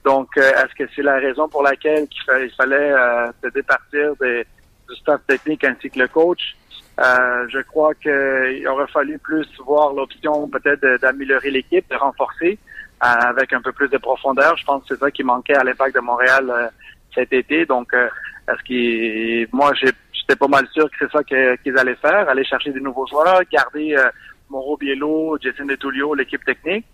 [0.03, 4.45] Donc, euh, est-ce que c'est la raison pour laquelle il fallait euh, se départir des-
[4.89, 6.55] du staff technique ainsi que le coach?
[6.99, 12.57] Euh, je crois qu'il aurait fallu plus voir l'option peut-être d'améliorer l'équipe, de renforcer
[12.99, 14.55] avec un peu plus de profondeur.
[14.57, 16.71] Je pense que c'est ça qui manquait à l'impact de Montréal
[17.13, 17.65] cet été.
[17.65, 18.07] Donc, euh,
[18.49, 22.27] est-ce qu'il, moi, j'ai- j'étais pas mal sûr que c'est ça que- qu'ils allaient faire,
[22.29, 24.09] aller chercher des nouveaux joueurs, garder euh,
[24.49, 26.85] Mauro Biello, Jason DeTulio, l'équipe technique.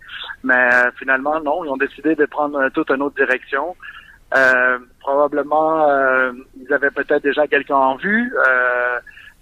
[0.44, 3.74] Mais euh, finalement, non, ils ont décidé de prendre euh, toute une autre direction.
[4.36, 8.32] Euh, probablement, euh, ils avaient peut-être déjà quelqu'un en vue.
[8.36, 8.98] Euh,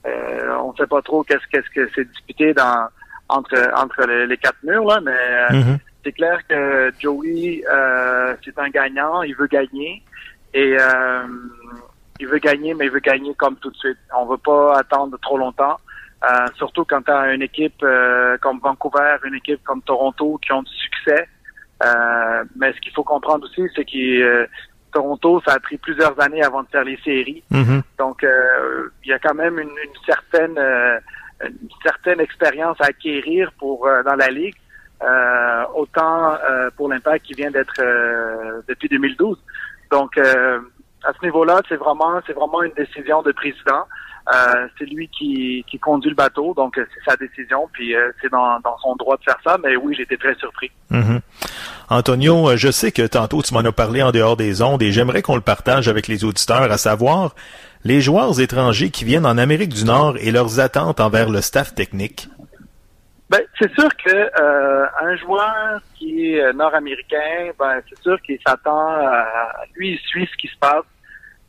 [0.06, 2.86] euh, on ne sait pas trop qu'est-ce qu'est-ce que c'est disputé dans
[3.28, 5.78] entre entre les, les quatre murs là, mais euh, Mhm.
[6.04, 10.00] c'est clair que Joey, euh, c'est un gagnant, il veut gagner
[10.54, 11.26] et euh,
[12.20, 13.98] il veut gagner, mais il veut gagner comme tout de suite.
[14.16, 15.76] On veut pas attendre trop longtemps,
[16.24, 20.52] euh, surtout quand tu as une équipe euh, comme Vancouver, une équipe comme Toronto qui
[20.52, 21.28] ont du succès.
[21.84, 24.46] Euh, mais ce qu'il faut comprendre aussi, c'est que euh,
[24.92, 27.42] Toronto, ça a pris plusieurs années avant de faire les séries.
[27.50, 27.82] Mhm.
[27.98, 30.98] Donc, euh, il y a quand même une, une certaine euh,
[31.42, 34.56] une certaine expérience à acquérir pour euh, dans la ligue.
[35.02, 39.36] Euh, autant euh, pour l'impact qui vient d'être euh, depuis 2012.
[39.90, 40.60] Donc euh,
[41.04, 43.84] à ce niveau-là, c'est vraiment c'est vraiment une décision de président.
[44.34, 48.10] Euh, c'est lui qui, qui conduit le bateau, donc euh, c'est sa décision, puis euh,
[48.20, 49.56] c'est dans, dans son droit de faire ça.
[49.62, 50.70] Mais oui, j'étais très surpris.
[50.90, 51.20] Mhm.
[51.90, 54.90] Antonio, euh, je sais que tantôt tu m'en as parlé en dehors des ondes et
[54.90, 57.36] j'aimerais qu'on le partage avec les auditeurs, à savoir
[57.84, 61.72] les joueurs étrangers qui viennent en Amérique du Nord et leurs attentes envers le staff
[61.76, 62.28] technique.
[63.36, 68.38] Ben, c'est sûr que euh, un joueur qui est euh, nord-américain, ben c'est sûr qu'il
[68.46, 70.84] s'attend à lui, il suit ce qui se passe.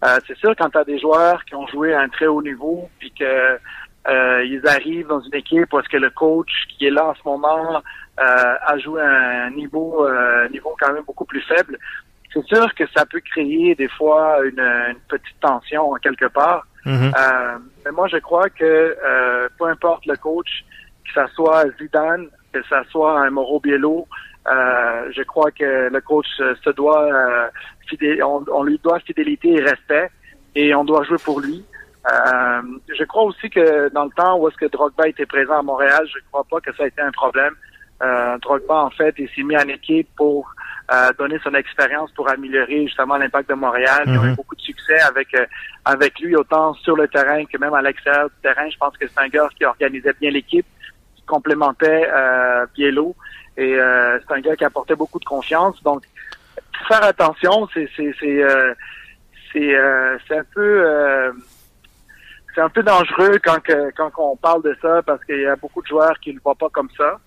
[0.04, 2.42] Euh, c'est sûr quand tu as des joueurs qui ont joué à un très haut
[2.42, 6.92] niveau, puis que euh, ils arrivent dans une équipe parce que le coach qui est
[6.92, 7.82] là en ce moment
[8.20, 11.78] euh, a joué à un niveau euh, niveau quand même beaucoup plus faible.
[12.34, 16.66] C'est sûr que ça peut créer des fois une, une petite tension en quelque part.
[16.86, 17.12] Mhm.
[17.18, 20.64] Euh, mais moi, je crois que euh, peu importe le coach,
[21.08, 24.08] que ça soit Zidane, que ça soit un Mauro Biello,
[24.48, 27.48] euh, je crois que le coach euh, se doit euh,
[27.90, 30.10] fidé- on, on lui doit fidélité et respect
[30.56, 31.66] et on doit jouer pour lui.
[32.10, 32.62] Euh,
[32.98, 36.08] je crois aussi que dans le temps où est-ce que Drogba était présent à Montréal,
[36.08, 37.54] je crois pas que ça a été un problème.
[38.02, 40.50] Euh, Drogba, en fait, il s'est mis en équipe pour
[40.94, 44.04] euh, donner son expérience pour améliorer justement l'impact de Montréal.
[44.08, 44.36] Ont eu Mhm.
[44.36, 45.46] beaucoup de succès avec euh,
[45.84, 48.70] avec lui, autant sur le terrain que même à l'extérieur du terrain.
[48.70, 50.77] Je pense que c'est un gars qui organisait bien l'équipe, qui
[51.28, 53.16] complémentait euh, Biello.
[53.58, 55.82] Et euh, c'est un gars qui apportait beaucoup de confiance.
[55.84, 56.04] Donc,
[56.88, 58.74] faire attention, c'est c'est c'est euh,
[59.56, 61.34] euh, c'est un peu
[62.54, 63.60] c'est un peu dangereux quand
[63.96, 66.42] quand on parle de ça parce qu'il y a beaucoup de joueurs qui ne le
[66.44, 67.20] voient pas comme ça.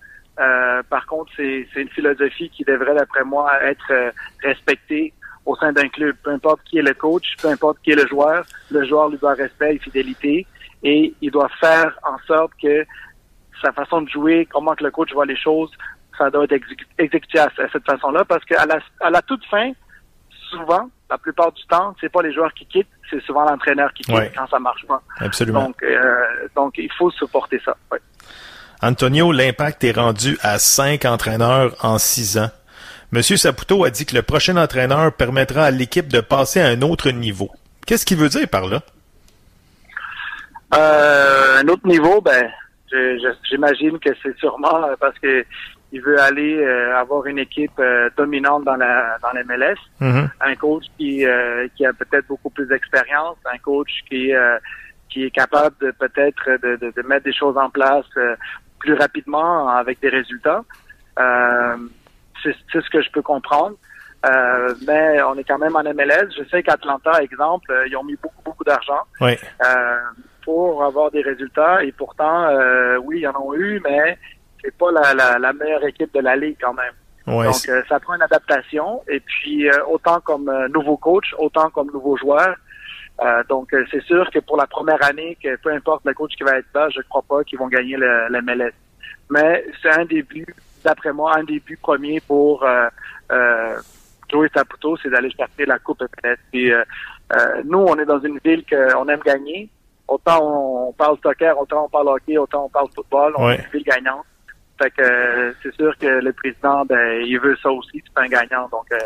[0.89, 5.13] Par contre, c'est c'est une philosophie qui devrait, d'après moi, être respectée
[5.45, 6.15] au sein d'un club.
[6.23, 9.17] Peu importe qui est le coach, peu importe qui est le joueur, le joueur lui
[9.17, 10.47] doit respect et fidélité
[10.83, 12.85] et il doit faire en sorte que
[13.61, 15.69] sa façon de jouer, comment que le coach voit les choses,
[16.17, 19.43] ça doit être exécu- exécuté à, à cette façon-là parce qu'à la, à la toute
[19.45, 19.71] fin,
[20.49, 24.03] souvent, la plupart du temps, c'est pas les joueurs qui quittent, c'est souvent l'entraîneur qui
[24.03, 24.31] quitte Ouais.
[24.35, 25.01] quand ça marche pas.
[25.19, 25.63] Absolument.
[25.65, 27.75] Donc, euh, donc il faut supporter ça.
[27.91, 27.99] ouais.
[28.81, 32.49] Antonio, l'impact est rendu à cinq entraîneurs en six ans.
[33.11, 36.81] Monsieur Saputo a dit que le prochain entraîneur permettra à l'équipe de passer à un
[36.81, 37.51] autre niveau.
[37.85, 38.81] Qu'est-ce qu'il veut dire par là?
[40.73, 42.49] Euh, un autre niveau, ben,
[43.49, 45.45] j'imagine que c'est sûrement euh, parce que
[45.93, 49.77] il veut aller euh, avoir une équipe euh, dominante dans la dans la MLS.
[49.99, 50.29] Mhm.
[50.39, 54.57] Un coach qui euh, qui a peut-être beaucoup plus d'expérience, un coach qui euh,
[55.09, 58.35] qui est capable de peut-être de, de, de, mettre des choses en place euh,
[58.79, 60.63] plus rapidement avec des résultats.
[61.19, 61.75] Euh,
[62.41, 63.75] c'est ce que je peux comprendre.
[64.25, 66.29] Euh, mais on est quand même en MLS.
[66.37, 69.35] Je sais qu'Atlanta, exemple, ils ont mis beaucoup, beaucoup d'argent Oui.
[70.43, 71.83] Pour avoir des résultats.
[71.83, 74.17] Et pourtant, euh, oui, ils en ont eu, mais
[74.63, 76.93] c'est pas la, la, la meilleure équipe de la ligue quand même.
[77.27, 79.01] Ouais, Donc, euh, ça prend une adaptation.
[79.07, 82.55] Et puis, euh, autant comme euh, nouveau coach, autant comme nouveau joueur.
[83.21, 86.31] Euh, donc, euh, c'est sûr que pour la première année, que peu importe le coach
[86.35, 88.73] qui va être là, je crois pas qu'ils vont gagner le, le MLS.
[89.29, 90.45] Mais c'est un début,
[90.83, 92.87] d'après moi, un début premier pour euh,
[93.31, 93.77] euh,
[94.29, 96.37] Joey Saputo, c'est d'aller chercher la Coupe MLS.
[96.51, 96.71] Puis,
[97.65, 99.69] nous, on est dans une ville qu'on aime gagner.
[100.11, 100.39] Autant
[100.89, 103.33] on, parle soccer, autant on parle hockey, autant on parle football.
[103.37, 103.55] On Ouais.
[103.55, 104.25] est ville gagnante.
[104.81, 108.27] Fait que euh, c'est sûr que le président, ben, il veut ça aussi, c'est un
[108.27, 108.67] gagnant.
[108.69, 108.97] Donc, euh,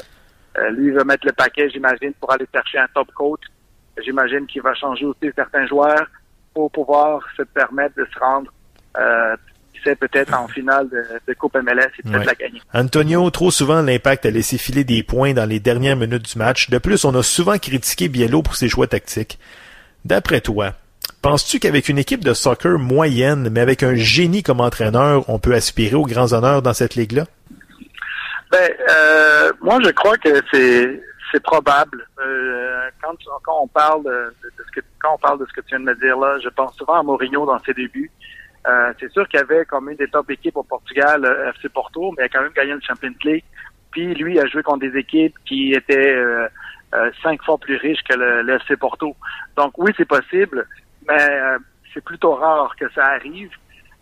[0.57, 3.41] euh, lui, il va mettre le paquet, j'imagine, pour aller chercher un top coach.
[4.03, 6.07] J'imagine qu'il va changer aussi certains joueurs
[6.53, 8.51] pour pouvoir se permettre de se rendre,
[8.97, 9.35] euh,
[9.99, 12.25] peut-être en finale de, de Coupe MLS et peut-être Ouais.
[12.25, 12.59] la gagner.
[12.73, 16.71] Antonio, trop souvent, l'impact a laissé filer des points dans les dernières minutes du match.
[16.71, 19.37] De plus, on a souvent critiqué Biello pour ses choix tactiques.
[20.03, 20.73] D'après toi,
[21.25, 25.55] penses-tu qu'avec une équipe de soccer moyenne, mais avec un génie comme entraîneur, on peut
[25.55, 27.23] aspirer aux grands honneurs dans cette ligue-là?
[28.51, 32.07] Ben, euh, moi, je crois que c'est probable.
[33.01, 33.15] Quand,
[33.63, 34.33] on parle de,
[34.67, 37.73] ce que tu viens de me dire là, je pense souvent à Mourinho dans ses
[37.73, 38.11] débuts.
[38.67, 41.69] Euh, c'est sûr qu'il y avait comme une des top équipes au Portugal, euh, FC
[41.69, 43.43] Porto, mais il a quand même gagné le Champions League.
[43.89, 46.15] Puis lui a joué contre des équipes qui étaient
[47.23, 49.15] cinq fois plus riches que le, le FC Porto.
[49.57, 50.67] Donc oui, c'est possible,
[51.07, 51.57] mais euh,
[51.93, 53.51] c'est plutôt rare que ça arrive.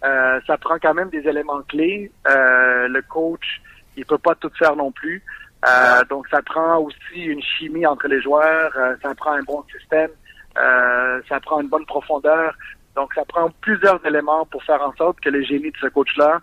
[0.03, 2.11] Euh, ça prend quand même des éléments clés.
[2.27, 3.61] Euh, le coach,
[3.95, 5.23] il peut pas tout faire non plus.
[5.65, 8.73] Euh, donc ça prend aussi une chimie entre les joueurs.
[8.75, 10.09] euh, ça prend un bon système.
[10.57, 12.55] euh, ça prend une bonne profondeur.
[12.95, 16.41] Donc ça prend plusieurs éléments pour faire en sorte que le génie de ce coach-là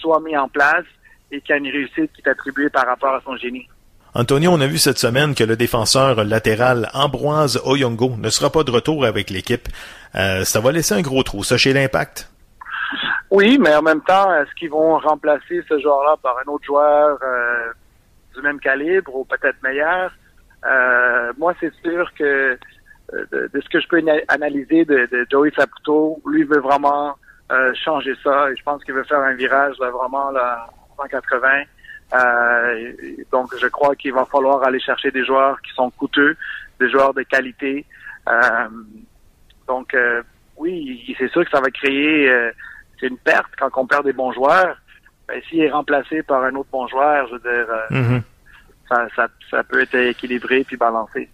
[0.00, 0.84] soit mis en place
[1.30, 3.68] et qu'il y a une réussite qui est attribuée par rapport à son génie.
[4.14, 8.64] Antonio, on a vu cette semaine que le défenseur latéral Ambroise Oyongo ne sera pas
[8.64, 9.68] de retour avec l'équipe.
[10.16, 12.28] Euh, ça va laisser un gros trou, ça, chez l'Impact?
[13.30, 17.18] Oui, mais en même temps, est-ce qu'ils vont remplacer ce joueur-là par un autre joueur
[17.22, 17.68] euh,
[18.34, 20.10] du même calibre ou peut-être meilleur?
[20.66, 22.58] Euh, moi, c'est sûr que
[23.12, 27.14] de, ce que je peux ana- analyser de, Joey Saputo, lui veut vraiment
[27.84, 28.50] changer ça.
[28.50, 31.62] Et je pense qu'il veut faire un virage là, vraiment là, 180.
[32.14, 32.92] Euh,
[33.30, 36.36] donc, je crois qu'il va falloir aller chercher des joueurs qui sont coûteux,
[36.78, 37.84] des joueurs de qualité.
[38.28, 38.68] Euh,
[39.66, 40.22] donc, euh,
[40.56, 42.30] oui, c'est sûr que ça va créer
[42.98, 44.76] c'est une perte quand on perd des bons joueurs.
[45.26, 48.26] Ben, s'il est remplacé par un autre bon joueur, je veux dire,
[48.88, 51.30] ça, ça, ça peut être équilibré puis balancé.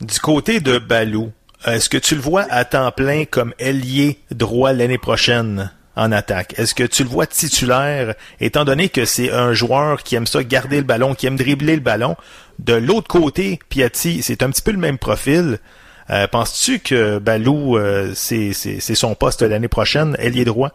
[0.00, 1.32] Du côté de Balou,
[1.66, 5.72] est-ce que tu le vois à temps plein comme ailier droit l'année prochaine?
[5.96, 6.58] En attaque?
[6.58, 10.42] Est-ce que tu le vois titulaire, étant donné que c'est un joueur qui aime ça
[10.42, 12.16] garder le ballon, qui aime dribbler le ballon?
[12.58, 15.58] De l'autre côté, Piatti, c'est un petit peu le même profil.
[16.10, 20.70] Euh, Penses-tu que Balou, euh, c'est son poste l'année prochaine, ailier droit?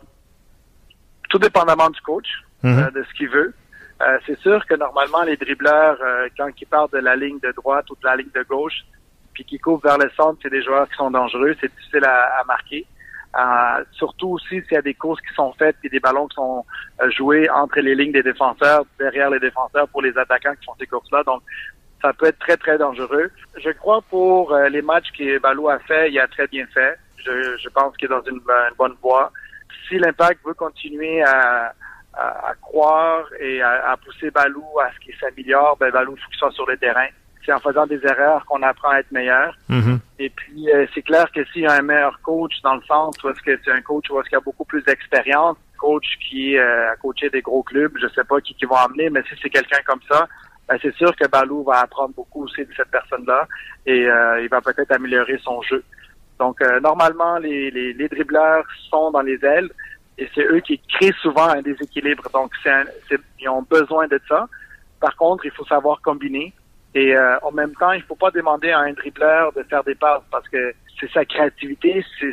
[1.30, 2.26] Tout dépendamment du coach,
[2.64, 2.80] Mhm.
[2.80, 3.54] euh, de ce qu'il veut.
[4.02, 7.52] Euh, c'est sûr que normalement, les dribbleurs, euh, quand ils partent de la ligne de
[7.56, 8.86] droite ou de la ligne de gauche,
[9.34, 12.40] puis qu'ils couvrent vers le centre, c'est des joueurs qui sont dangereux, c'est difficile à,
[12.40, 12.86] à marquer.
[13.38, 16.36] Euh, surtout aussi s'il y a des courses qui sont faites et des ballons qui
[16.36, 16.66] sont
[17.02, 20.74] euh, joués entre les lignes des défenseurs, derrière les défenseurs pour les attaquants qui font
[20.80, 21.24] ces courses-là.
[21.24, 21.44] Donc,
[22.02, 23.30] ça peut être très, très dangereux.
[23.58, 26.98] Je crois pour euh, les matchs que Balou a fait, il a très bien fait.
[27.18, 28.42] Je, je pense qu'il est dans une,
[28.78, 29.32] bonne voie.
[29.88, 31.74] Si l'Impact veut continuer à,
[32.14, 36.24] à, à croire et à, à pousser Balou à ce qu'il s'améliore, ben Balou, il
[36.24, 37.10] faut qu'il soit sur le terrain.
[37.50, 39.56] C'est en faisant des erreurs qu'on apprend à être meilleur.
[39.70, 40.00] Mhm.
[40.20, 43.16] Et puis, euh, c'est clair que s'il y a un meilleur coach dans le sens
[43.24, 46.06] où est-ce que c'est un coach où est-ce qu'il y a beaucoup plus d'expérience, coach
[46.30, 49.24] qui euh, a coaché des gros clubs, je sais pas qui, qui vont amener, mais
[49.24, 50.28] si c'est quelqu'un comme ça,
[50.68, 53.48] ben, c'est sûr que Balou va apprendre beaucoup aussi de cette personne-là
[53.88, 55.84] et euh, il va peut-être améliorer son jeu.
[56.40, 59.70] Donc, euh, normalement, les, les, les dribbleurs sont dans les ailes
[60.20, 62.30] et c'est eux qui créent souvent un déséquilibre.
[62.32, 64.48] Donc, c'est un- c'est- ils ont besoin de ça.
[65.00, 66.54] Par contre, il faut savoir combiner.
[66.96, 69.96] Et euh, en même temps, il faut pas demander à un dribbleur de faire des
[69.96, 72.04] passes parce que c'est sa créativité.
[72.20, 72.32] C'est,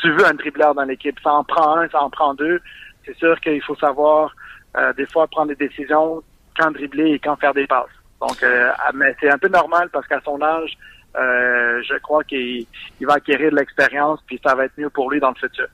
[0.00, 1.18] tu veux un dribbleur dans l'équipe.
[1.22, 2.60] Ça en prend un, ça en prend deux.
[3.06, 4.34] C'est sûr qu'il faut savoir
[4.76, 6.22] euh, des fois prendre des décisions
[6.58, 7.86] quand dribbler et quand faire des passes.
[8.20, 10.76] Donc, euh, mais c'est un peu normal parce qu'à son âge,
[11.16, 12.66] euh, je crois qu'il
[13.00, 15.66] il va acquérir de l'expérience puis ça va être mieux pour lui dans le futur.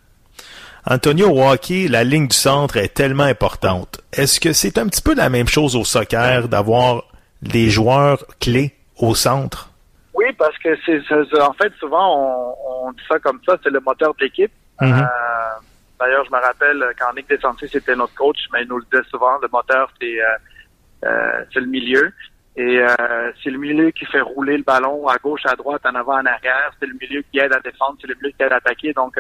[0.87, 4.01] Antonio, au hockey, la ligne du centre est tellement importante.
[4.13, 7.05] Est-ce que c'est un petit peu la même chose au soccer d'avoir
[7.49, 9.71] des joueurs clés au centre?
[10.15, 13.81] Oui, parce que c'est en fait souvent on, on dit ça comme ça, c'est le
[13.81, 14.53] moteur de l'équipe.
[14.81, 14.93] Mhm.
[14.93, 15.05] Euh,
[16.01, 19.09] D'ailleurs, je me rappelle quand Nick Desantis c'était notre coach, mais il nous le disait
[19.11, 20.27] souvent, le moteur c'est euh,
[21.05, 22.13] euh, le milieu.
[22.57, 22.79] Et
[23.43, 26.25] c'est le milieu qui fait rouler le ballon à gauche, à droite, en avant, en
[26.25, 26.71] arrière.
[26.79, 28.93] C'est le milieu qui aide à défendre, c'est le milieu qui aide à attaquer.
[28.93, 29.19] Donc,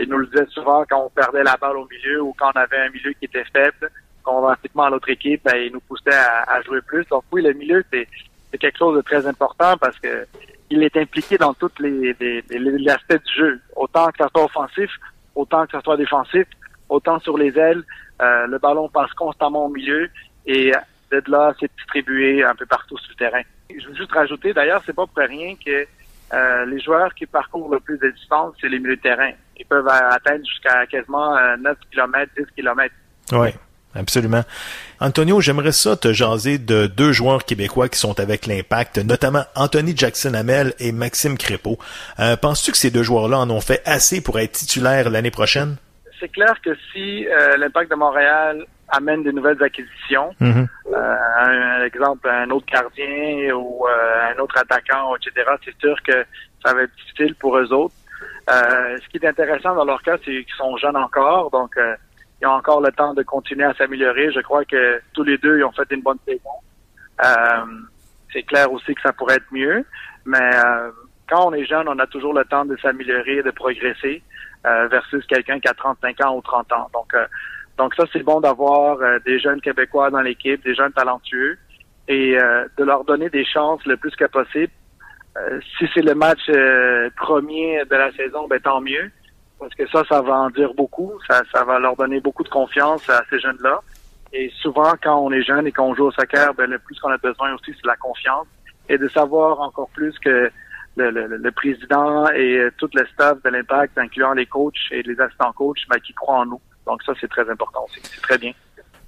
[0.00, 2.58] il nous le disait souvent quand on perdait la balle au milieu ou quand on
[2.58, 3.92] avait un milieu qui était faible,
[4.26, 7.06] convertiquement à l'autre équipe, ben, il nous poussait à, à jouer plus.
[7.08, 8.06] Donc oui, le milieu, c'est
[8.58, 10.26] quelque chose de très important parce que
[10.68, 13.60] il est impliqué dans tous les, les, les- aspects du jeu.
[13.76, 14.90] Autant que ça soit offensif,
[15.34, 16.46] autant que ça soit défensif,
[16.88, 17.82] autant sur les ailes.
[18.20, 20.08] Euh, le ballon passe constamment au milieu
[20.46, 20.72] et
[21.12, 23.42] de là, c'est distribué un peu partout sur le terrain.
[23.70, 25.86] Je veux juste rajouter, d'ailleurs, c'est pas pour rien que
[26.32, 29.30] euh, les joueurs qui parcourent le plus de distance, c'est les milieux de terrain.
[29.58, 32.92] Ils peuvent euh, atteindre jusqu'à quasiment euh, 9 km, 10 km.
[33.32, 33.48] Oui,
[33.96, 34.42] absolument.
[35.00, 39.96] Antonio, j'aimerais ça te jaser de deux joueurs québécois qui sont avec l'impact, notamment Anthony
[39.96, 41.78] Jackson-Hamel et Maxime Crépeau.
[42.20, 45.76] Euh, Penses-tu que ces deux joueurs-là en ont fait assez pour être titulaires l'année prochaine?
[46.20, 50.66] C'est clair que si euh, l'impact de Montréal amène des nouvelles acquisitions, Mhm.
[50.94, 56.24] euh, un, exemple, un autre gardien ou un autre attaquant, etc., c'est sûr que
[56.64, 57.94] ça va être difficile pour eux autres.
[58.48, 61.94] Ce qui est intéressant dans leur cas, c'est qu'ils sont jeunes encore, donc euh,
[62.40, 64.30] ils ont encore le temps de continuer à s'améliorer.
[64.32, 66.50] Je crois que tous les deux, ils ont fait une bonne saison.
[67.24, 67.64] Euh,
[68.32, 69.84] c'est clair aussi que ça pourrait être mieux,
[70.26, 70.90] mais euh,
[71.28, 74.22] quand on est jeune, on a toujours le temps de s'améliorer, de progresser,
[74.66, 76.90] euh, versus quelqu'un qui a 35 ans ou 30 ans.
[76.92, 77.26] Donc, euh,
[77.78, 81.58] donc ça, c'est bon d'avoir euh, des jeunes Québécois dans l'équipe, des jeunes talentueux,
[82.08, 84.72] et euh, de leur donner des chances le plus que possible.
[85.78, 86.50] Si c'est le match
[87.16, 89.10] premier de la saison, ben tant mieux,
[89.58, 91.12] parce que ça, ça va en dire beaucoup.
[91.28, 93.80] Ça, ça va leur donner beaucoup de confiance à ces jeunes-là.
[94.32, 97.10] Et souvent, quand on est jeune et qu'on joue au soccer, ben, le plus qu'on
[97.10, 98.46] a besoin aussi, c'est la confiance
[98.88, 100.50] et de savoir encore plus que
[100.96, 105.02] le, le- le président et euh, tout le staff de l'Impact, incluant les coachs et
[105.02, 106.60] les assistants coachs, ben, qui croient en nous.
[106.86, 108.00] Donc ça, c'est très important aussi.
[108.04, 108.52] C'est très bien.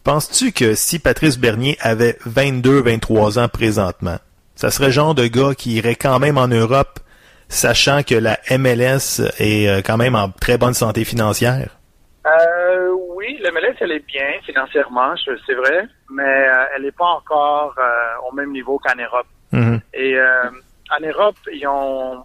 [0.05, 4.17] Penses-tu que si Patrice Bernier avait 22-23 ans présentement,
[4.55, 7.01] ça serait le genre de gars qui irait quand même en Europe,
[7.49, 11.79] sachant que la MLS est euh, quand même en très bonne santé financière?
[12.27, 15.15] Euh, oui, le MLS, elle est bien financièrement,
[15.47, 19.27] c'est vrai, mais euh, elle n'est pas encore euh, au même niveau qu'en Europe.
[19.53, 19.81] Mhm.
[19.95, 20.51] Et euh,
[20.91, 22.25] en Europe, ils ont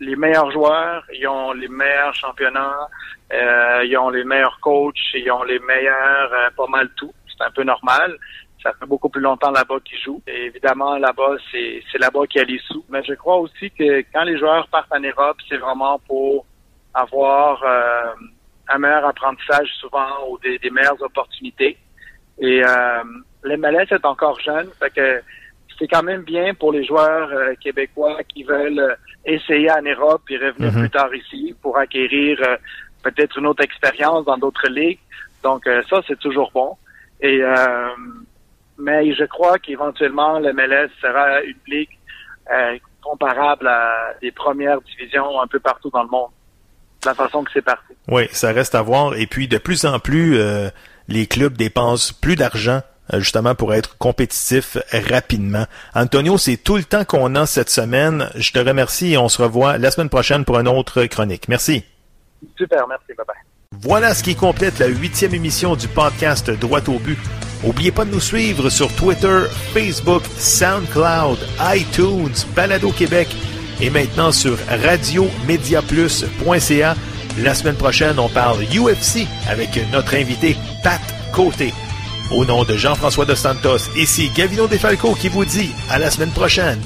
[0.00, 2.88] les meilleurs joueurs, ils ont les meilleurs championnats,
[3.30, 7.12] ils ont les meilleurs coachs, ils ont les meilleurs, pas mal tout.
[7.28, 8.16] C'est un peu normal.
[8.62, 10.22] Ça fait beaucoup plus longtemps là-bas qu'ils jouent.
[10.26, 12.84] Et évidemment, là-bas, c'est c'est là-bas qu'il y a les sous.
[12.88, 16.46] Mais je crois aussi que quand les joueurs partent en Europe, c'est vraiment pour
[16.94, 18.12] avoir euh,
[18.68, 21.76] un meilleur apprentissage souvent ou des, des meilleures opportunités.
[22.38, 23.02] Et euh,
[23.42, 25.22] le MLS est encore jeune, fait que
[25.78, 30.36] c'est quand même bien pour les joueurs euh, québécois qui veulent essayer en Europe et
[30.36, 30.80] revenir Mhm.
[30.80, 32.56] plus tard ici pour acquérir euh,
[33.02, 35.00] peut-être une autre expérience dans d'autres ligues.
[35.42, 36.76] Donc euh, ça, c'est toujours bon.
[37.20, 37.88] Et euh,
[38.78, 41.98] mais je crois qu'éventuellement le MLS sera une ligue
[42.50, 46.30] euh, comparable à des premières divisions un peu partout dans le monde.
[47.02, 47.94] De la façon que c'est parti.
[48.08, 49.16] Oui, ça reste à voir.
[49.16, 50.68] Et puis, de plus en plus, euh,
[51.08, 52.80] les clubs dépensent plus d'argent
[53.12, 55.64] euh, justement pour être compétitifs rapidement.
[55.94, 58.30] Antonio, c'est tout le temps qu'on a cette semaine.
[58.36, 61.48] Je te remercie et on se revoit la semaine prochaine pour une autre chronique.
[61.48, 61.84] Merci.
[62.56, 63.51] Super, merci, bye bye.
[63.80, 67.18] Voilà ce qui complète la huitième émission du podcast Droit au but.
[67.64, 69.40] N'oubliez pas de nous suivre sur Twitter,
[69.72, 71.38] Facebook, SoundCloud,
[71.74, 73.28] iTunes, Balado Québec
[73.80, 76.96] et maintenant sur radiomediaplus.ca.
[77.38, 81.00] La semaine prochaine, on parle UFC avec notre invité Pat
[81.32, 81.72] Côté.
[82.30, 86.30] Au nom de Jean-François de Santos, ici Gavino Defalco qui vous dit à la semaine
[86.30, 86.80] prochaine.